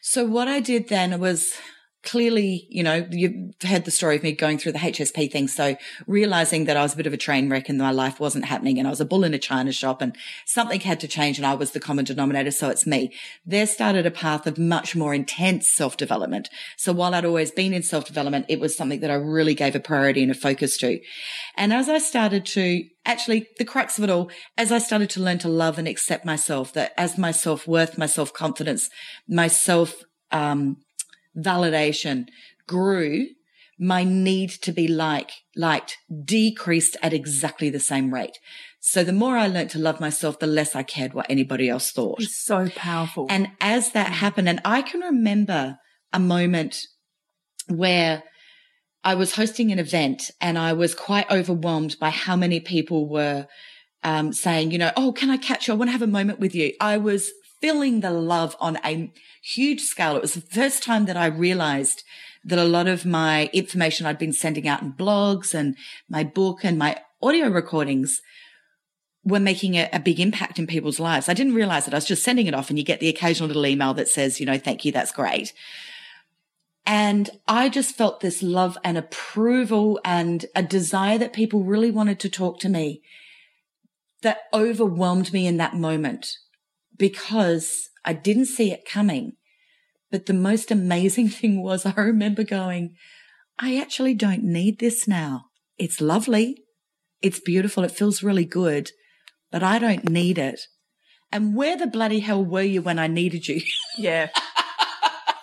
So 0.01 0.25
what 0.25 0.47
I 0.47 0.59
did 0.59 0.87
then 0.89 1.19
was 1.19 1.53
clearly, 2.03 2.65
you 2.69 2.81
know, 2.81 3.05
you've 3.11 3.53
heard 3.63 3.85
the 3.85 3.91
story 3.91 4.15
of 4.15 4.23
me 4.23 4.31
going 4.31 4.57
through 4.57 4.71
the 4.71 4.79
HSP 4.79 5.31
thing. 5.31 5.47
So 5.47 5.75
realizing 6.07 6.65
that 6.65 6.77
I 6.77 6.81
was 6.81 6.93
a 6.93 6.97
bit 6.97 7.07
of 7.07 7.13
a 7.13 7.17
train 7.17 7.49
wreck 7.49 7.67
and 7.67 7.77
my 7.77 7.91
life 7.91 8.19
wasn't 8.19 8.45
happening 8.45 8.79
and 8.79 8.87
I 8.87 8.89
was 8.89 9.01
a 9.01 9.05
bull 9.05 9.23
in 9.23 9.33
a 9.33 9.39
china 9.39 9.71
shop 9.71 10.01
and 10.01 10.15
something 10.45 10.79
had 10.79 10.99
to 11.01 11.07
change 11.07 11.37
and 11.37 11.45
I 11.45 11.55
was 11.55 11.71
the 11.71 11.79
common 11.79 12.05
denominator. 12.05 12.51
So 12.51 12.69
it's 12.69 12.87
me. 12.87 13.13
There 13.45 13.65
started 13.65 14.05
a 14.05 14.11
path 14.11 14.47
of 14.47 14.57
much 14.57 14.95
more 14.95 15.13
intense 15.13 15.73
self 15.73 15.97
development. 15.97 16.49
So 16.77 16.93
while 16.93 17.13
I'd 17.13 17.25
always 17.25 17.51
been 17.51 17.73
in 17.73 17.83
self 17.83 18.05
development, 18.05 18.45
it 18.47 18.59
was 18.59 18.77
something 18.77 19.01
that 19.01 19.11
I 19.11 19.15
really 19.15 19.53
gave 19.53 19.75
a 19.75 19.79
priority 19.79 20.23
and 20.23 20.31
a 20.31 20.35
focus 20.35 20.77
to. 20.77 20.99
And 21.55 21.73
as 21.73 21.89
I 21.89 21.97
started 21.97 22.45
to 22.47 22.83
actually 23.05 23.47
the 23.57 23.65
crux 23.65 23.97
of 23.97 24.05
it 24.05 24.09
all, 24.09 24.31
as 24.57 24.71
I 24.71 24.77
started 24.77 25.09
to 25.11 25.21
learn 25.21 25.39
to 25.39 25.49
love 25.49 25.77
and 25.77 25.87
accept 25.87 26.25
myself, 26.25 26.71
that 26.73 26.93
as 26.97 27.17
my 27.17 27.31
self 27.31 27.67
worth, 27.67 27.97
my 27.97 28.05
self 28.05 28.31
confidence, 28.31 28.89
my 29.27 29.47
self, 29.47 29.95
um, 30.31 30.77
validation 31.39 32.27
grew, 32.67 33.27
my 33.79 34.03
need 34.03 34.49
to 34.49 34.71
be 34.71 34.87
like, 34.87 35.31
liked 35.55 35.97
decreased 36.25 36.97
at 37.01 37.13
exactly 37.13 37.69
the 37.69 37.79
same 37.79 38.13
rate. 38.13 38.37
So 38.81 39.03
the 39.03 39.13
more 39.13 39.37
I 39.37 39.47
learned 39.47 39.69
to 39.71 39.79
love 39.79 39.99
myself, 39.99 40.39
the 40.39 40.47
less 40.47 40.75
I 40.75 40.83
cared 40.83 41.13
what 41.13 41.29
anybody 41.29 41.69
else 41.69 41.91
thought. 41.91 42.21
It's 42.21 42.37
so 42.45 42.69
powerful. 42.69 43.27
And 43.29 43.49
as 43.59 43.91
that 43.91 44.07
happened, 44.07 44.49
and 44.49 44.61
I 44.63 44.81
can 44.81 45.01
remember 45.01 45.77
a 46.13 46.19
moment 46.19 46.77
where 47.67 48.23
I 49.03 49.15
was 49.15 49.35
hosting 49.35 49.71
an 49.71 49.79
event 49.79 50.31
and 50.41 50.57
I 50.57 50.73
was 50.73 50.93
quite 50.95 51.29
overwhelmed 51.31 51.97
by 51.99 52.09
how 52.09 52.35
many 52.35 52.59
people 52.59 53.07
were 53.07 53.47
um, 54.03 54.33
saying, 54.33 54.71
you 54.71 54.77
know, 54.77 54.91
oh, 54.95 55.11
can 55.11 55.29
I 55.29 55.37
catch 55.37 55.67
you? 55.67 55.73
I 55.73 55.77
want 55.77 55.89
to 55.89 55.93
have 55.93 56.01
a 56.01 56.07
moment 56.07 56.39
with 56.39 56.55
you. 56.55 56.73
I 56.79 56.97
was 56.97 57.31
feeling 57.61 57.99
the 57.99 58.11
love 58.11 58.55
on 58.59 58.77
a 58.83 59.11
huge 59.41 59.81
scale. 59.81 60.15
It 60.15 60.21
was 60.21 60.33
the 60.33 60.41
first 60.41 60.83
time 60.83 61.05
that 61.05 61.17
I 61.17 61.25
realized 61.25 62.03
that 62.43 62.59
a 62.59 62.63
lot 62.63 62.87
of 62.87 63.05
my 63.05 63.49
information 63.53 64.05
I'd 64.05 64.17
been 64.17 64.33
sending 64.33 64.67
out 64.67 64.81
in 64.81 64.93
blogs 64.93 65.53
and 65.53 65.75
my 66.09 66.23
book 66.23 66.63
and 66.63 66.77
my 66.77 66.97
audio 67.21 67.49
recordings 67.49 68.21
were 69.25 69.39
making 69.39 69.75
a, 69.75 69.89
a, 69.91 69.99
big 69.99 70.19
impact 70.19 70.57
in 70.57 70.65
people's 70.65 70.99
lives. 70.99 71.27
I 71.27 71.33
didn't 71.33 71.53
realize 71.53 71.87
it. 71.87 71.93
I 71.93 71.97
was 71.97 72.05
just 72.05 72.23
sending 72.23 72.47
it 72.47 72.53
off 72.53 72.69
and 72.69 72.79
you 72.79 72.85
get 72.85 73.01
the 73.01 73.09
occasional 73.09 73.47
little 73.47 73.65
email 73.65 73.93
that 73.95 74.07
says, 74.07 74.39
you 74.39 74.45
know, 74.45 74.57
thank 74.57 74.85
you. 74.85 74.93
That's 74.93 75.11
great. 75.11 75.53
And 76.85 77.29
I 77.47 77.67
just 77.69 77.95
felt 77.95 78.21
this 78.21 78.41
love 78.41 78.77
and 78.83 78.97
approval 78.97 79.99
and 80.05 80.45
a 80.55 80.63
desire 80.63 81.17
that 81.17 81.33
people 81.33 81.63
really 81.63 81.91
wanted 81.91 82.19
to 82.21 82.29
talk 82.29 82.59
to 82.61 82.69
me 82.69 83.01
that 84.21 84.39
overwhelmed 84.53 85.31
me 85.33 85.45
in 85.45 85.57
that 85.57 85.75
moment 85.75 86.37
because 86.99 87.89
I 88.05 88.13
didn't 88.13 88.45
see 88.45 88.71
it 88.71 88.85
coming. 88.85 89.33
But 90.11 90.27
the 90.27 90.33
most 90.33 90.69
amazing 90.69 91.29
thing 91.39 91.63
was 91.63 91.85
I 91.85 91.93
remember 91.95 92.43
going, 92.43 92.95
I 93.57 93.77
actually 93.77 94.13
don't 94.13 94.43
need 94.43 94.79
this 94.79 95.07
now. 95.07 95.45
It's 95.79 95.99
lovely. 95.99 96.63
It's 97.21 97.39
beautiful. 97.39 97.83
It 97.83 97.91
feels 97.91 98.23
really 98.23 98.45
good, 98.45 98.91
but 99.51 99.63
I 99.63 99.79
don't 99.79 100.07
need 100.07 100.37
it. 100.37 100.61
And 101.31 101.55
where 101.55 101.77
the 101.77 101.87
bloody 101.87 102.19
hell 102.19 102.43
were 102.43 102.61
you 102.61 102.81
when 102.81 102.99
I 102.99 103.07
needed 103.07 103.47
you? 103.47 103.61
Yeah. 103.97 104.29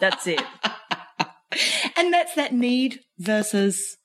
That's 0.00 0.26
it. 0.26 0.42
and 1.96 2.12
that's 2.12 2.34
that 2.34 2.52
need 2.52 3.00
versus 3.18 3.96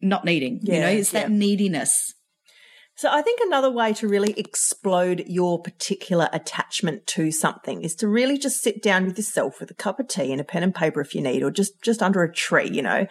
not 0.00 0.24
needing. 0.24 0.60
Yeah, 0.62 0.74
you 0.74 0.80
know, 0.80 0.88
it's 0.88 1.12
yeah. 1.12 1.22
that 1.22 1.30
neediness. 1.30 2.14
So 3.00 3.08
I 3.10 3.22
think 3.22 3.40
another 3.42 3.70
way 3.70 3.94
to 3.94 4.06
really 4.06 4.38
explode 4.38 5.24
your 5.26 5.58
particular 5.58 6.28
attachment 6.34 7.06
to 7.06 7.32
something 7.32 7.80
is 7.80 7.94
to 7.94 8.06
really 8.06 8.36
just 8.36 8.60
sit 8.60 8.82
down 8.82 9.06
with 9.06 9.16
yourself 9.16 9.58
with 9.58 9.70
a 9.70 9.74
cup 9.74 9.98
of 9.98 10.06
tea 10.06 10.30
and 10.32 10.38
a 10.38 10.44
pen 10.44 10.62
and 10.62 10.74
paper 10.74 11.00
if 11.00 11.14
you 11.14 11.22
need, 11.22 11.42
or 11.42 11.50
just, 11.50 11.80
just 11.82 12.02
under 12.02 12.22
a 12.22 12.30
tree, 12.30 12.68
you 12.68 12.82
know. 12.82 13.06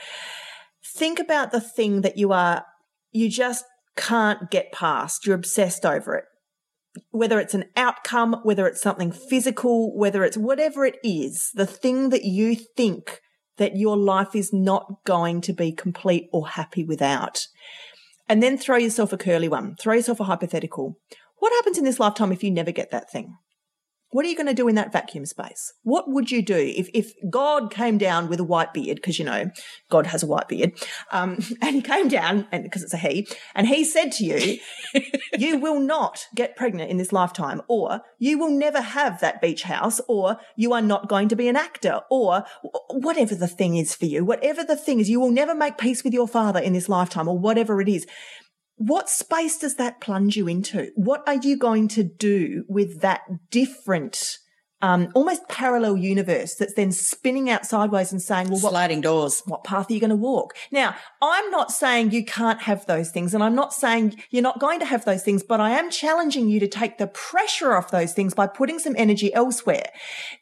Think 0.96 1.18
about 1.18 1.52
the 1.52 1.60
thing 1.60 2.02
that 2.02 2.20
you 2.20 2.32
are, 2.32 2.66
you 3.12 3.32
just 3.32 3.66
can't 3.98 4.52
get 4.52 4.72
past. 4.72 5.26
You're 5.26 5.34
obsessed 5.34 5.84
over 5.88 6.14
it. 6.14 6.26
Whether 7.10 7.40
it's 7.40 7.56
an 7.56 7.66
outcome, 7.76 8.42
whether 8.44 8.68
it's 8.68 8.84
something 8.84 9.12
physical, 9.12 9.98
whether 9.98 10.24
it's 10.24 10.38
whatever 10.38 10.86
it 10.86 11.00
is, 11.04 11.50
the 11.56 11.66
thing 11.66 12.10
that 12.10 12.26
you 12.26 12.56
think 12.56 13.22
that 13.58 13.76
your 13.76 13.98
life 13.98 14.36
is 14.36 14.54
not 14.54 15.04
going 15.04 15.42
to 15.42 15.52
be 15.52 15.72
complete 15.72 16.30
or 16.32 16.50
happy 16.50 16.84
without. 16.84 17.48
And 18.30 18.44
then 18.44 18.58
throw 18.60 18.78
yourself 18.78 19.12
a 19.12 19.18
curly 19.18 19.50
one, 19.50 19.76
throw 19.76 19.96
yourself 19.96 20.20
a 20.20 20.26
hypothetical. 20.26 20.96
What 21.40 21.52
happens 21.54 21.80
in 21.80 21.84
this 21.84 22.00
lifetime 22.00 22.32
if 22.32 22.44
you 22.44 22.52
never 22.52 22.72
get 22.72 22.92
that 22.92 23.12
thing? 23.12 23.36
What 24.12 24.26
are 24.26 24.30
you 24.30 24.36
going 24.36 24.48
to 24.48 24.56
do 24.56 24.68
in 24.68 24.76
that 24.76 24.92
vacuum 24.92 25.26
space? 25.26 25.74
What 25.84 26.10
would 26.10 26.32
you 26.32 26.42
do 26.42 26.56
if, 26.58 26.90
if 26.96 27.14
God 27.30 27.72
came 27.72 28.00
down 28.00 28.28
with 28.28 28.40
a 28.40 28.44
white 28.44 28.74
beard? 28.74 28.96
Because, 28.96 29.20
you 29.20 29.26
know, 29.26 29.52
God 29.90 30.08
has 30.08 30.24
a 30.24 30.28
white 30.28 30.48
beard. 30.48 30.74
Um, 31.12 31.40
and 31.62 31.76
he 31.76 31.82
came 31.82 32.08
down 32.08 32.48
and 32.52 32.64
because 32.64 32.82
it's 32.82 32.94
a 32.94 32.98
he 32.98 33.28
and 33.54 33.68
he 33.68 33.84
said 33.84 34.12
to 34.14 34.26
you, 34.26 34.60
you 35.38 35.60
will 35.60 35.80
not 35.80 36.26
get 36.34 36.56
pregnant 36.56 36.90
in 36.90 36.98
this 36.98 37.14
lifetime 37.14 37.62
or 37.68 38.02
you 38.18 38.40
will 38.40 38.50
never 38.50 38.82
have 38.82 39.20
that 39.20 39.42
beach 39.42 39.64
house 39.64 40.02
or 40.08 40.40
you 40.56 40.74
are 40.74 40.82
not 40.82 41.08
going 41.08 41.30
to 41.30 41.36
be 41.36 41.48
an 41.48 41.56
actor 41.56 42.02
or 42.10 42.46
whatever 42.90 43.36
the 43.36 43.48
thing 43.48 43.76
is 43.76 43.94
for 43.94 44.06
you, 44.06 44.26
whatever 44.26 44.64
the 44.64 44.76
thing 44.76 45.00
is, 45.00 45.10
you 45.10 45.20
will 45.20 45.32
never 45.32 45.54
make 45.54 45.78
peace 45.78 46.04
with 46.04 46.14
your 46.14 46.28
father 46.28 46.60
in 46.60 46.74
this 46.74 46.90
lifetime 46.90 47.28
or 47.28 47.38
whatever 47.38 47.80
it 47.80 47.88
is 47.88 48.08
what 48.80 49.10
space 49.10 49.58
does 49.58 49.76
that 49.76 50.00
plunge 50.00 50.38
you 50.38 50.48
into? 50.48 50.90
What 50.96 51.22
are 51.28 51.36
you 51.36 51.58
going 51.58 51.90
to 51.90 52.04
do 52.04 52.64
with 52.70 53.02
that 53.02 53.50
different 53.52 54.38
um, 54.82 55.10
almost 55.14 55.48
parallel 55.50 55.98
universe 55.98 56.56
that's 56.56 56.74
then 56.74 56.92
spinning 56.92 57.50
out 57.50 57.66
sideways 57.66 58.12
and 58.12 58.22
saying, 58.22 58.50
well, 58.50 58.60
what, 58.60 58.72
sliding 58.72 59.02
doors. 59.02 59.42
What 59.46 59.64
path 59.64 59.90
are 59.90 59.94
you 59.94 60.00
going 60.00 60.10
to 60.10 60.16
walk? 60.16 60.56
Now, 60.72 60.96
I'm 61.22 61.52
not 61.52 61.72
saying 61.72 62.12
you 62.12 62.24
can't 62.24 62.62
have 62.62 62.86
those 62.86 63.12
things 63.12 63.34
and 63.34 63.44
I'm 63.44 63.56
not 63.56 63.74
saying 63.74 64.22
you're 64.30 64.44
not 64.44 64.60
going 64.60 64.80
to 64.80 64.86
have 64.86 65.04
those 65.04 65.24
things, 65.24 65.44
but 65.44 65.60
I 65.60 65.72
am 65.72 65.90
challenging 65.90 66.48
you 66.50 66.60
to 66.62 66.68
take 66.68 66.98
the 66.98 67.08
pressure 67.08 67.76
off 67.76 67.92
those 67.92 68.14
things 68.14 68.34
by 68.34 68.48
putting 68.48 68.80
some 68.80 68.96
energy 68.98 69.34
elsewhere. 69.34 69.90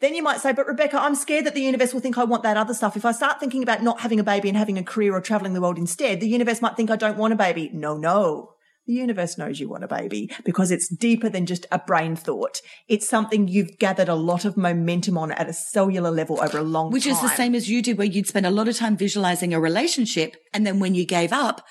Then 0.02 0.14
you 0.14 0.22
might 0.22 0.40
say, 0.40 0.54
but 0.54 0.68
Rebecca, 0.68 1.02
I'm 1.02 1.16
scared 1.16 1.46
that 1.46 1.56
the 1.56 1.62
universe 1.62 1.94
will 1.94 2.02
think 2.02 2.18
I 2.18 2.24
want 2.24 2.44
that 2.44 2.58
other 2.58 2.74
stuff. 2.74 2.96
If 2.96 3.06
I 3.06 3.12
start 3.12 3.40
thinking 3.40 3.64
about 3.64 3.82
not 3.82 4.02
having 4.02 4.20
a 4.20 4.24
baby 4.24 4.50
and 4.50 4.58
having 4.58 4.78
a 4.78 4.84
career 4.84 5.16
or 5.16 5.22
traveling 5.22 5.54
the 5.54 5.62
world 5.62 5.78
instead, 5.78 6.20
the 6.20 6.28
universe 6.28 6.62
might 6.62 6.76
think 6.76 6.92
I 6.92 6.96
don't 6.96 7.18
want 7.18 7.34
a 7.34 7.38
baby. 7.38 7.72
No, 7.74 7.98
no. 7.98 8.54
The 8.88 8.94
universe 8.94 9.38
knows 9.38 9.60
you 9.60 9.68
want 9.68 9.84
a 9.84 9.88
baby 9.88 10.32
because 10.46 10.72
it's 10.72 10.88
deeper 10.88 11.28
than 11.28 11.46
just 11.46 11.66
a 11.74 11.80
brain 11.80 12.16
thought. 12.16 12.62
It's 12.88 13.08
something 13.08 13.50
you've 13.50 13.78
gathered 13.78 14.08
a 14.08 14.16
lot 14.16 14.46
of 14.46 14.56
momentum 14.56 15.18
on 15.18 15.32
at 15.34 15.50
a 15.50 15.54
cellular 15.54 16.10
level 16.10 16.42
over 16.42 16.58
a 16.58 16.64
long 16.64 16.92
Which 16.92 17.04
time. 17.04 17.12
Which 17.12 17.24
is 17.24 17.30
the 17.30 17.36
same 17.36 17.54
as 17.54 17.70
you 17.70 17.82
did 17.82 17.98
where 17.98 18.08
you'd 18.08 18.28
spend 18.28 18.46
a 18.46 18.50
lot 18.50 18.70
of 18.70 18.78
time 18.78 18.96
visualizing 18.96 19.54
a 19.54 19.60
relationship. 19.60 20.38
And 20.54 20.66
then 20.66 20.80
when 20.80 20.96
you 20.96 21.06
gave 21.06 21.34
up, 21.34 21.66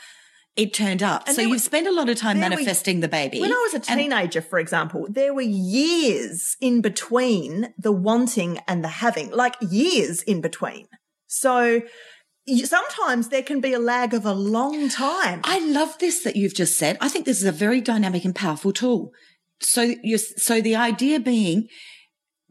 it 0.56 0.74
turned 0.74 1.02
up. 1.02 1.24
And 1.26 1.34
so 1.34 1.42
you've 1.42 1.62
spent 1.62 1.86
a 1.86 1.92
lot 1.92 2.10
of 2.10 2.18
time 2.18 2.38
manifesting 2.38 2.98
were, 2.98 3.02
the 3.02 3.08
baby. 3.08 3.40
When 3.40 3.52
I 3.52 3.68
was 3.72 3.74
a 3.74 3.80
teenager, 3.80 4.40
and, 4.40 4.48
for 4.48 4.58
example, 4.58 5.06
there 5.08 5.32
were 5.32 5.42
years 5.42 6.56
in 6.60 6.82
between 6.82 7.72
the 7.78 7.92
wanting 7.92 8.58
and 8.68 8.84
the 8.84 8.88
having, 8.88 9.30
like 9.30 9.56
years 9.60 10.22
in 10.22 10.42
between. 10.42 10.86
So 11.26 11.82
sometimes 12.64 13.28
there 13.28 13.42
can 13.42 13.60
be 13.60 13.72
a 13.72 13.78
lag 13.78 14.14
of 14.14 14.24
a 14.24 14.32
long 14.32 14.88
time. 14.88 15.40
I 15.44 15.58
love 15.58 15.98
this 15.98 16.22
that 16.22 16.36
you've 16.36 16.54
just 16.54 16.78
said. 16.78 16.96
I 17.00 17.08
think 17.08 17.24
this 17.24 17.38
is 17.38 17.46
a 17.46 17.52
very 17.52 17.80
dynamic 17.80 18.24
and 18.24 18.34
powerful 18.34 18.72
tool. 18.72 19.12
So 19.60 19.94
you 20.02 20.18
so 20.18 20.60
the 20.60 20.76
idea 20.76 21.18
being 21.18 21.68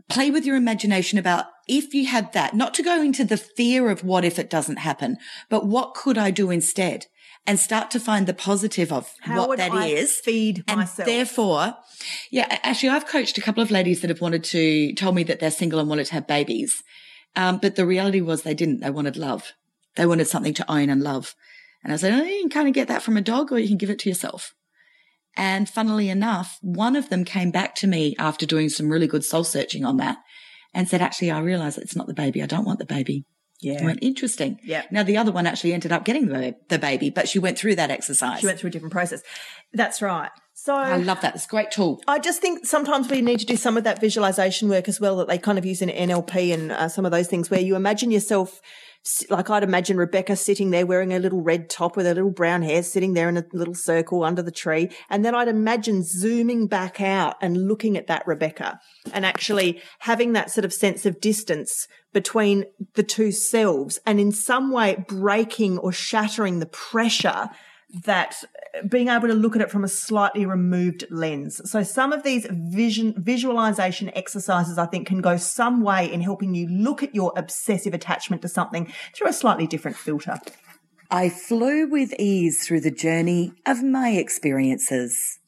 play 0.09 0.31
with 0.31 0.45
your 0.45 0.55
imagination 0.55 1.17
about 1.17 1.45
if 1.67 1.93
you 1.93 2.05
had 2.07 2.33
that, 2.33 2.53
not 2.53 2.73
to 2.75 2.83
go 2.83 3.01
into 3.01 3.23
the 3.23 3.37
fear 3.37 3.89
of 3.89 4.03
what 4.03 4.23
if 4.23 4.37
it 4.37 4.49
doesn't 4.49 4.77
happen, 4.77 5.17
but 5.49 5.65
what 5.65 5.95
could 5.95 6.17
I 6.17 6.31
do 6.31 6.51
instead? 6.51 7.07
And 7.47 7.59
start 7.59 7.91
to 7.91 7.99
find 7.99 8.25
the 8.25 8.33
positive 8.33 8.91
of 8.91 9.13
How 9.21 9.47
what 9.47 9.57
that 9.59 9.71
I 9.71 9.87
is. 9.87 10.15
Feed 10.17 10.63
and 10.67 10.79
myself. 10.79 11.05
Therefore, 11.05 11.75
yeah, 12.31 12.59
actually, 12.63 12.89
I've 12.89 13.05
coached 13.05 13.37
a 13.37 13.41
couple 13.41 13.61
of 13.61 13.69
ladies 13.69 14.01
that 14.01 14.09
have 14.09 14.21
wanted 14.21 14.43
to, 14.45 14.93
told 14.95 15.13
me 15.13 15.21
that 15.23 15.39
they're 15.39 15.51
single 15.51 15.79
and 15.79 15.87
wanted 15.87 16.07
to 16.07 16.13
have 16.15 16.25
babies. 16.25 16.81
Um, 17.35 17.59
but 17.59 17.75
the 17.75 17.85
reality 17.85 18.19
was 18.21 18.41
they 18.41 18.55
didn't. 18.55 18.79
They 18.79 18.89
wanted 18.89 19.15
love. 19.15 19.53
They 19.95 20.05
wanted 20.05 20.27
something 20.27 20.53
to 20.55 20.71
own 20.71 20.89
and 20.89 21.01
love. 21.01 21.35
And 21.83 21.93
I 21.93 21.97
said, 21.97 22.13
oh, 22.13 22.23
you 22.23 22.41
can 22.41 22.49
kind 22.49 22.67
of 22.67 22.73
get 22.73 22.87
that 22.87 23.03
from 23.03 23.17
a 23.17 23.21
dog 23.21 23.51
or 23.51 23.59
you 23.59 23.67
can 23.67 23.77
give 23.77 23.89
it 23.89 23.99
to 23.99 24.09
yourself. 24.09 24.53
And 25.37 25.69
funnily 25.69 26.09
enough, 26.09 26.57
one 26.61 26.95
of 26.95 27.09
them 27.09 27.25
came 27.25 27.51
back 27.51 27.75
to 27.75 27.87
me 27.87 28.15
after 28.17 28.45
doing 28.45 28.69
some 28.69 28.89
really 28.89 29.07
good 29.07 29.23
soul 29.23 29.43
searching 29.43 29.85
on 29.85 29.97
that 29.97 30.17
and 30.73 30.87
said, 30.87 31.01
actually, 31.01 31.31
I 31.31 31.39
realize 31.39 31.77
it's 31.77 31.95
not 31.95 32.07
the 32.07 32.13
baby. 32.13 32.41
I 32.41 32.47
don't 32.47 32.65
want 32.65 32.79
the 32.79 32.85
baby. 32.85 33.25
Yeah. 33.61 33.81
I 33.81 33.85
went, 33.85 33.99
interesting. 34.01 34.59
Yeah. 34.63 34.83
Now 34.91 35.03
the 35.03 35.17
other 35.17 35.31
one 35.31 35.47
actually 35.47 35.73
ended 35.73 35.91
up 35.91 36.05
getting 36.05 36.27
the, 36.27 36.55
the 36.69 36.79
baby, 36.79 37.09
but 37.09 37.29
she 37.29 37.39
went 37.39 37.57
through 37.57 37.75
that 37.75 37.91
exercise. 37.91 38.39
She 38.39 38.45
went 38.45 38.59
through 38.59 38.69
a 38.69 38.71
different 38.71 38.91
process. 38.91 39.21
That's 39.73 40.01
right. 40.01 40.29
So 40.53 40.73
I 40.73 40.97
love 40.97 41.21
that. 41.21 41.35
It's 41.35 41.45
a 41.45 41.49
great 41.49 41.71
tool. 41.71 42.01
I 42.07 42.17
just 42.17 42.41
think 42.41 42.65
sometimes 42.65 43.09
we 43.09 43.21
need 43.21 43.39
to 43.39 43.45
do 43.45 43.57
some 43.57 43.77
of 43.77 43.83
that 43.83 43.99
visualization 43.99 44.69
work 44.69 44.87
as 44.87 44.99
well 44.99 45.17
that 45.17 45.27
they 45.27 45.37
kind 45.37 45.57
of 45.57 45.65
use 45.65 45.81
in 45.81 45.89
NLP 45.89 46.53
and 46.53 46.71
uh, 46.71 46.87
some 46.87 47.05
of 47.05 47.11
those 47.11 47.27
things 47.27 47.49
where 47.49 47.59
you 47.59 47.75
imagine 47.75 48.09
yourself 48.09 48.61
like 49.29 49.49
I'd 49.49 49.63
imagine 49.63 49.97
Rebecca 49.97 50.35
sitting 50.35 50.71
there 50.71 50.85
wearing 50.85 51.13
a 51.13 51.19
little 51.19 51.41
red 51.41 51.69
top 51.69 51.95
with 51.95 52.07
her 52.07 52.13
little 52.13 52.31
brown 52.31 52.63
hair 52.63 52.81
sitting 52.81 53.13
there 53.13 53.29
in 53.29 53.37
a 53.37 53.45
little 53.53 53.75
circle 53.75 54.23
under 54.23 54.41
the 54.41 54.51
tree. 54.51 54.89
And 55.09 55.23
then 55.23 55.35
I'd 55.35 55.47
imagine 55.47 56.03
zooming 56.03 56.67
back 56.67 56.99
out 57.01 57.35
and 57.41 57.67
looking 57.67 57.97
at 57.97 58.07
that 58.07 58.25
Rebecca 58.25 58.79
and 59.13 59.25
actually 59.25 59.81
having 59.99 60.33
that 60.33 60.49
sort 60.49 60.65
of 60.65 60.73
sense 60.73 61.05
of 61.05 61.21
distance 61.21 61.87
between 62.13 62.65
the 62.95 63.03
two 63.03 63.31
selves 63.31 63.99
and 64.05 64.19
in 64.19 64.31
some 64.31 64.71
way 64.71 65.03
breaking 65.07 65.77
or 65.77 65.91
shattering 65.91 66.59
the 66.59 66.65
pressure 66.65 67.49
that 68.03 68.43
being 68.89 69.07
able 69.07 69.27
to 69.27 69.33
look 69.33 69.55
at 69.55 69.61
it 69.61 69.71
from 69.71 69.83
a 69.83 69.87
slightly 69.87 70.45
removed 70.45 71.05
lens. 71.09 71.61
So 71.69 71.83
some 71.83 72.11
of 72.11 72.23
these 72.23 72.45
vision 72.49 73.13
visualization 73.17 74.11
exercises 74.15 74.77
I 74.77 74.85
think 74.85 75.07
can 75.07 75.21
go 75.21 75.37
some 75.37 75.81
way 75.81 76.11
in 76.11 76.21
helping 76.21 76.55
you 76.55 76.67
look 76.67 77.03
at 77.03 77.15
your 77.15 77.31
obsessive 77.37 77.93
attachment 77.93 78.41
to 78.41 78.47
something 78.47 78.91
through 79.13 79.29
a 79.29 79.33
slightly 79.33 79.67
different 79.67 79.97
filter. 79.97 80.39
I 81.11 81.29
flew 81.29 81.87
with 81.87 82.13
ease 82.19 82.65
through 82.65 82.81
the 82.81 82.91
journey 82.91 83.53
of 83.65 83.83
my 83.83 84.09
experiences. 84.09 85.39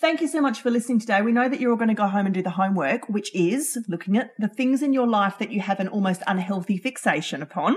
Thank 0.00 0.22
you 0.22 0.28
so 0.28 0.40
much 0.40 0.62
for 0.62 0.70
listening 0.70 0.98
today. 0.98 1.20
We 1.20 1.30
know 1.30 1.46
that 1.46 1.60
you're 1.60 1.72
all 1.72 1.76
going 1.76 1.88
to 1.88 1.94
go 1.94 2.06
home 2.06 2.24
and 2.24 2.34
do 2.34 2.40
the 2.40 2.48
homework, 2.48 3.10
which 3.10 3.34
is 3.34 3.78
looking 3.86 4.16
at 4.16 4.30
the 4.38 4.48
things 4.48 4.82
in 4.82 4.94
your 4.94 5.06
life 5.06 5.36
that 5.38 5.52
you 5.52 5.60
have 5.60 5.78
an 5.78 5.88
almost 5.88 6.22
unhealthy 6.26 6.78
fixation 6.78 7.42
upon 7.42 7.76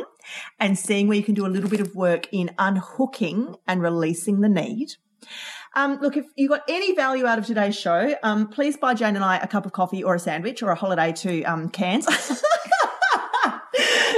and 0.58 0.80
seeing 0.80 1.10
where 1.10 1.18
you 1.18 1.24
can 1.24 1.34
do 1.34 1.46
a 1.46 1.52
little 1.52 1.70
bit 1.70 1.82
of 1.82 1.96
work 1.96 2.30
in 2.32 2.52
unhooking 2.58 3.58
and 3.68 3.82
releasing 3.82 4.40
the 4.40 4.48
need. 4.48 4.94
Um, 5.76 6.00
look, 6.02 6.16
if 6.16 6.26
you 6.38 6.48
got 6.48 6.62
any 6.70 6.96
value 6.96 7.26
out 7.26 7.40
of 7.40 7.46
today's 7.46 7.76
show, 7.76 8.16
um, 8.24 8.48
please 8.48 8.78
buy 8.78 8.94
Jane 8.94 9.18
and 9.18 9.26
I 9.26 9.38
a 9.40 9.48
cup 9.48 9.66
of 9.66 9.74
coffee 9.74 10.02
or 10.02 10.16
a 10.16 10.20
sandwich 10.20 10.64
or 10.64 10.70
a 10.70 10.76
holiday 10.76 11.12
to 11.12 11.44
um, 11.44 11.68
Cairns. 11.68 12.08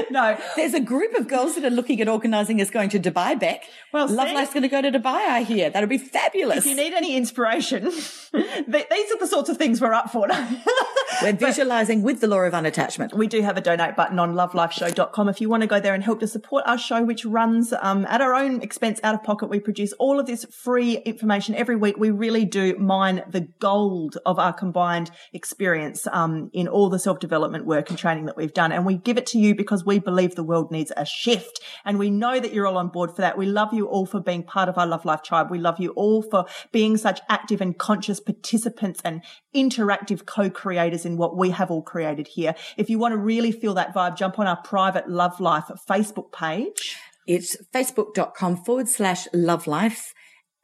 no, 0.12 0.38
There's 0.56 0.74
a 0.74 0.80
group 0.80 1.14
of 1.16 1.28
girls 1.28 1.56
that 1.56 1.66
are 1.66 1.70
looking 1.70 2.02
at 2.02 2.08
organising 2.08 2.62
us 2.62 2.70
going 2.70 2.90
to 2.90 3.00
Dubai, 3.00 3.40
back. 3.40 3.64
Well, 3.94 4.08
Love? 4.08 4.34
Life's 4.34 4.54
going 4.54 4.64
to 4.64 4.70
go 4.70 4.82
to 4.82 4.92
Dubai, 4.92 5.28
I 5.28 5.44
hear. 5.44 5.70
That'll 5.70 5.90
be 5.90 5.98
fabulous. 5.98 6.60
if 6.60 6.66
you 6.66 6.76
need 6.76 6.94
any 6.94 7.16
inspiration, 7.16 7.84
these 8.68 9.12
are 9.12 9.20
the 9.20 9.28
sorts 9.28 9.50
of 9.50 9.58
things 9.58 9.82
we're 9.82 9.94
up 9.94 10.10
for. 10.12 10.28
We're 11.22 11.34
visualising 11.34 12.02
with 12.02 12.20
the 12.20 12.28
law 12.28 12.40
of 12.40 12.54
unattachment. 12.54 13.14
we 13.14 13.28
do 13.28 13.42
have 13.42 13.56
a 13.56 13.62
donate 13.62 13.96
button 13.96 14.20
on 14.20 14.34
lovelifeshow.com 14.34 15.30
if 15.30 15.40
you 15.40 15.48
want 15.50 15.62
to 15.62 15.68
go 15.68 15.80
there 15.80 15.94
and 15.94 16.04
help 16.04 16.20
to 16.20 16.28
support 16.28 16.64
our 16.68 16.78
show, 16.78 17.04
which 17.04 17.24
runs 17.24 17.74
um, 17.80 18.06
at 18.10 18.22
our 18.22 18.34
own 18.34 18.62
expense 18.62 19.00
out 19.04 19.16
of 19.16 19.24
pocket. 19.24 19.48
We 19.48 19.60
produce 19.60 19.94
all 19.94 20.20
of 20.20 20.26
this 20.26 20.46
free 20.46 20.98
information 20.98 21.56
every 21.56 21.78
week. 21.78 21.96
We 21.98 22.12
really 22.12 22.44
do 22.44 22.78
mine 22.78 23.24
the 23.30 23.42
gold 23.60 24.18
of 24.26 24.40
our 24.40 24.52
combined 24.52 25.12
experience 25.32 26.06
um, 26.12 26.50
in 26.54 26.68
all 26.68 26.90
the 26.90 27.00
self 27.00 27.20
development 27.20 27.66
work 27.66 27.90
and 27.90 27.98
training 27.98 28.26
that 28.26 28.36
we've 28.36 28.54
done. 28.54 28.72
And 28.72 28.86
we 28.86 28.98
give 28.98 29.18
it 29.18 29.26
to 29.28 29.40
you 29.40 29.56
because 29.56 29.86
we 29.86 29.95
believe 30.00 30.36
the 30.36 30.44
world 30.44 30.72
needs 30.72 30.92
a 30.96 31.06
shift. 31.06 31.60
And 31.84 32.00
we 32.00 32.10
know 32.10 32.40
that 32.40 32.54
you're 32.54 32.68
all 32.68 32.78
on 32.78 32.90
board 32.90 33.12
for 33.16 33.22
that. 33.22 33.38
We 33.38 33.46
love 33.46 33.74
you 33.74 33.88
all 33.88 34.06
for 34.06 34.20
being 34.20 34.44
part 34.44 34.70
of 34.70 34.78
our 34.78 34.88
Love 34.88 35.06
Life 35.06 35.24
tribe. 35.24 35.52
We 35.52 35.60
love 35.60 35.80
you 35.80 35.92
all 35.92 36.22
for 36.22 36.46
being 36.72 36.98
such 36.98 37.22
active 37.30 37.62
and 37.62 37.78
conscious 37.78 38.20
participants 38.20 39.02
and 39.04 39.24
interactive 39.56 40.26
co-creators 40.26 41.06
in 41.06 41.18
what 41.18 41.38
we 41.38 41.52
have 41.52 41.72
all 41.72 41.82
created 41.82 42.28
here. 42.28 42.56
If 42.78 42.90
you 42.90 43.00
want 43.00 43.14
to 43.14 43.18
really 43.18 43.52
feel 43.52 43.74
that 43.76 43.94
vibe, 43.94 44.18
jump 44.18 44.40
on 44.40 44.48
our 44.48 44.62
private 44.62 45.10
Love 45.10 45.40
Life 45.40 45.66
Facebook 45.90 46.32
page. 46.32 46.98
It's 47.28 47.58
facebook.com 47.74 48.64
forward 48.64 48.88
slash 48.88 49.28
love 49.34 49.68
life. 49.68 50.14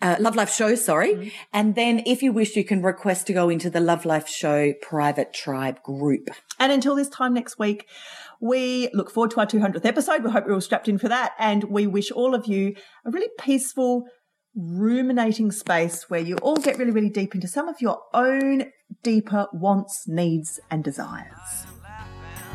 Uh, 0.02 0.16
Love 0.20 0.36
Life 0.36 0.52
Show, 0.52 0.74
sorry. 0.74 1.32
And 1.54 1.76
then 1.76 2.02
if 2.08 2.24
you 2.24 2.32
wish, 2.32 2.56
you 2.56 2.64
can 2.64 2.82
request 2.82 3.28
to 3.28 3.34
go 3.34 3.50
into 3.50 3.70
the 3.70 3.80
Love 3.80 4.04
Life 4.04 4.28
Show 4.28 4.74
private 4.82 5.32
tribe 5.32 5.84
group. 5.84 6.30
And 6.60 6.72
until 6.72 6.96
this 6.96 7.10
time 7.10 7.36
next 7.36 7.60
week, 7.60 7.88
we 8.42 8.90
look 8.94 9.12
forward 9.12 9.32
to 9.32 9.40
our 9.40 9.46
200th 9.46 9.86
episode. 9.86 10.24
We 10.24 10.32
hope 10.32 10.46
you're 10.46 10.56
all 10.56 10.62
strapped 10.62 10.88
in 10.88 10.98
for 10.98 11.08
that. 11.08 11.34
And 11.38 11.66
we 11.66 11.86
wish 11.86 12.10
all 12.12 12.34
of 12.34 12.48
you 12.48 12.76
a 13.06 13.12
really 13.12 13.30
peaceful, 13.40 14.06
ruminating 14.56 15.52
space 15.52 16.10
where 16.10 16.20
you 16.20 16.38
all 16.38 16.58
get 16.58 16.78
really, 16.80 16.92
really 16.92 17.10
deep 17.10 17.36
into 17.36 17.48
some 17.48 17.70
of 17.70 17.80
your 17.80 18.02
own 18.14 18.72
deeper 19.04 19.48
wants, 19.54 20.08
needs, 20.08 20.60
and 20.72 20.84
desires. 20.84 21.68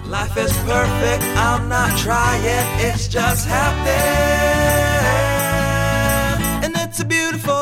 Life 0.07 0.37
is 0.37 0.53
perfect. 0.59 1.25
I'm 1.37 1.68
not 1.68 1.96
trying. 1.99 2.42
It's 2.81 3.09
just 3.09 3.46
happening. 3.46 3.94
And 6.64 6.75
it's 6.77 7.01
a 7.01 7.05
beautiful. 7.05 7.56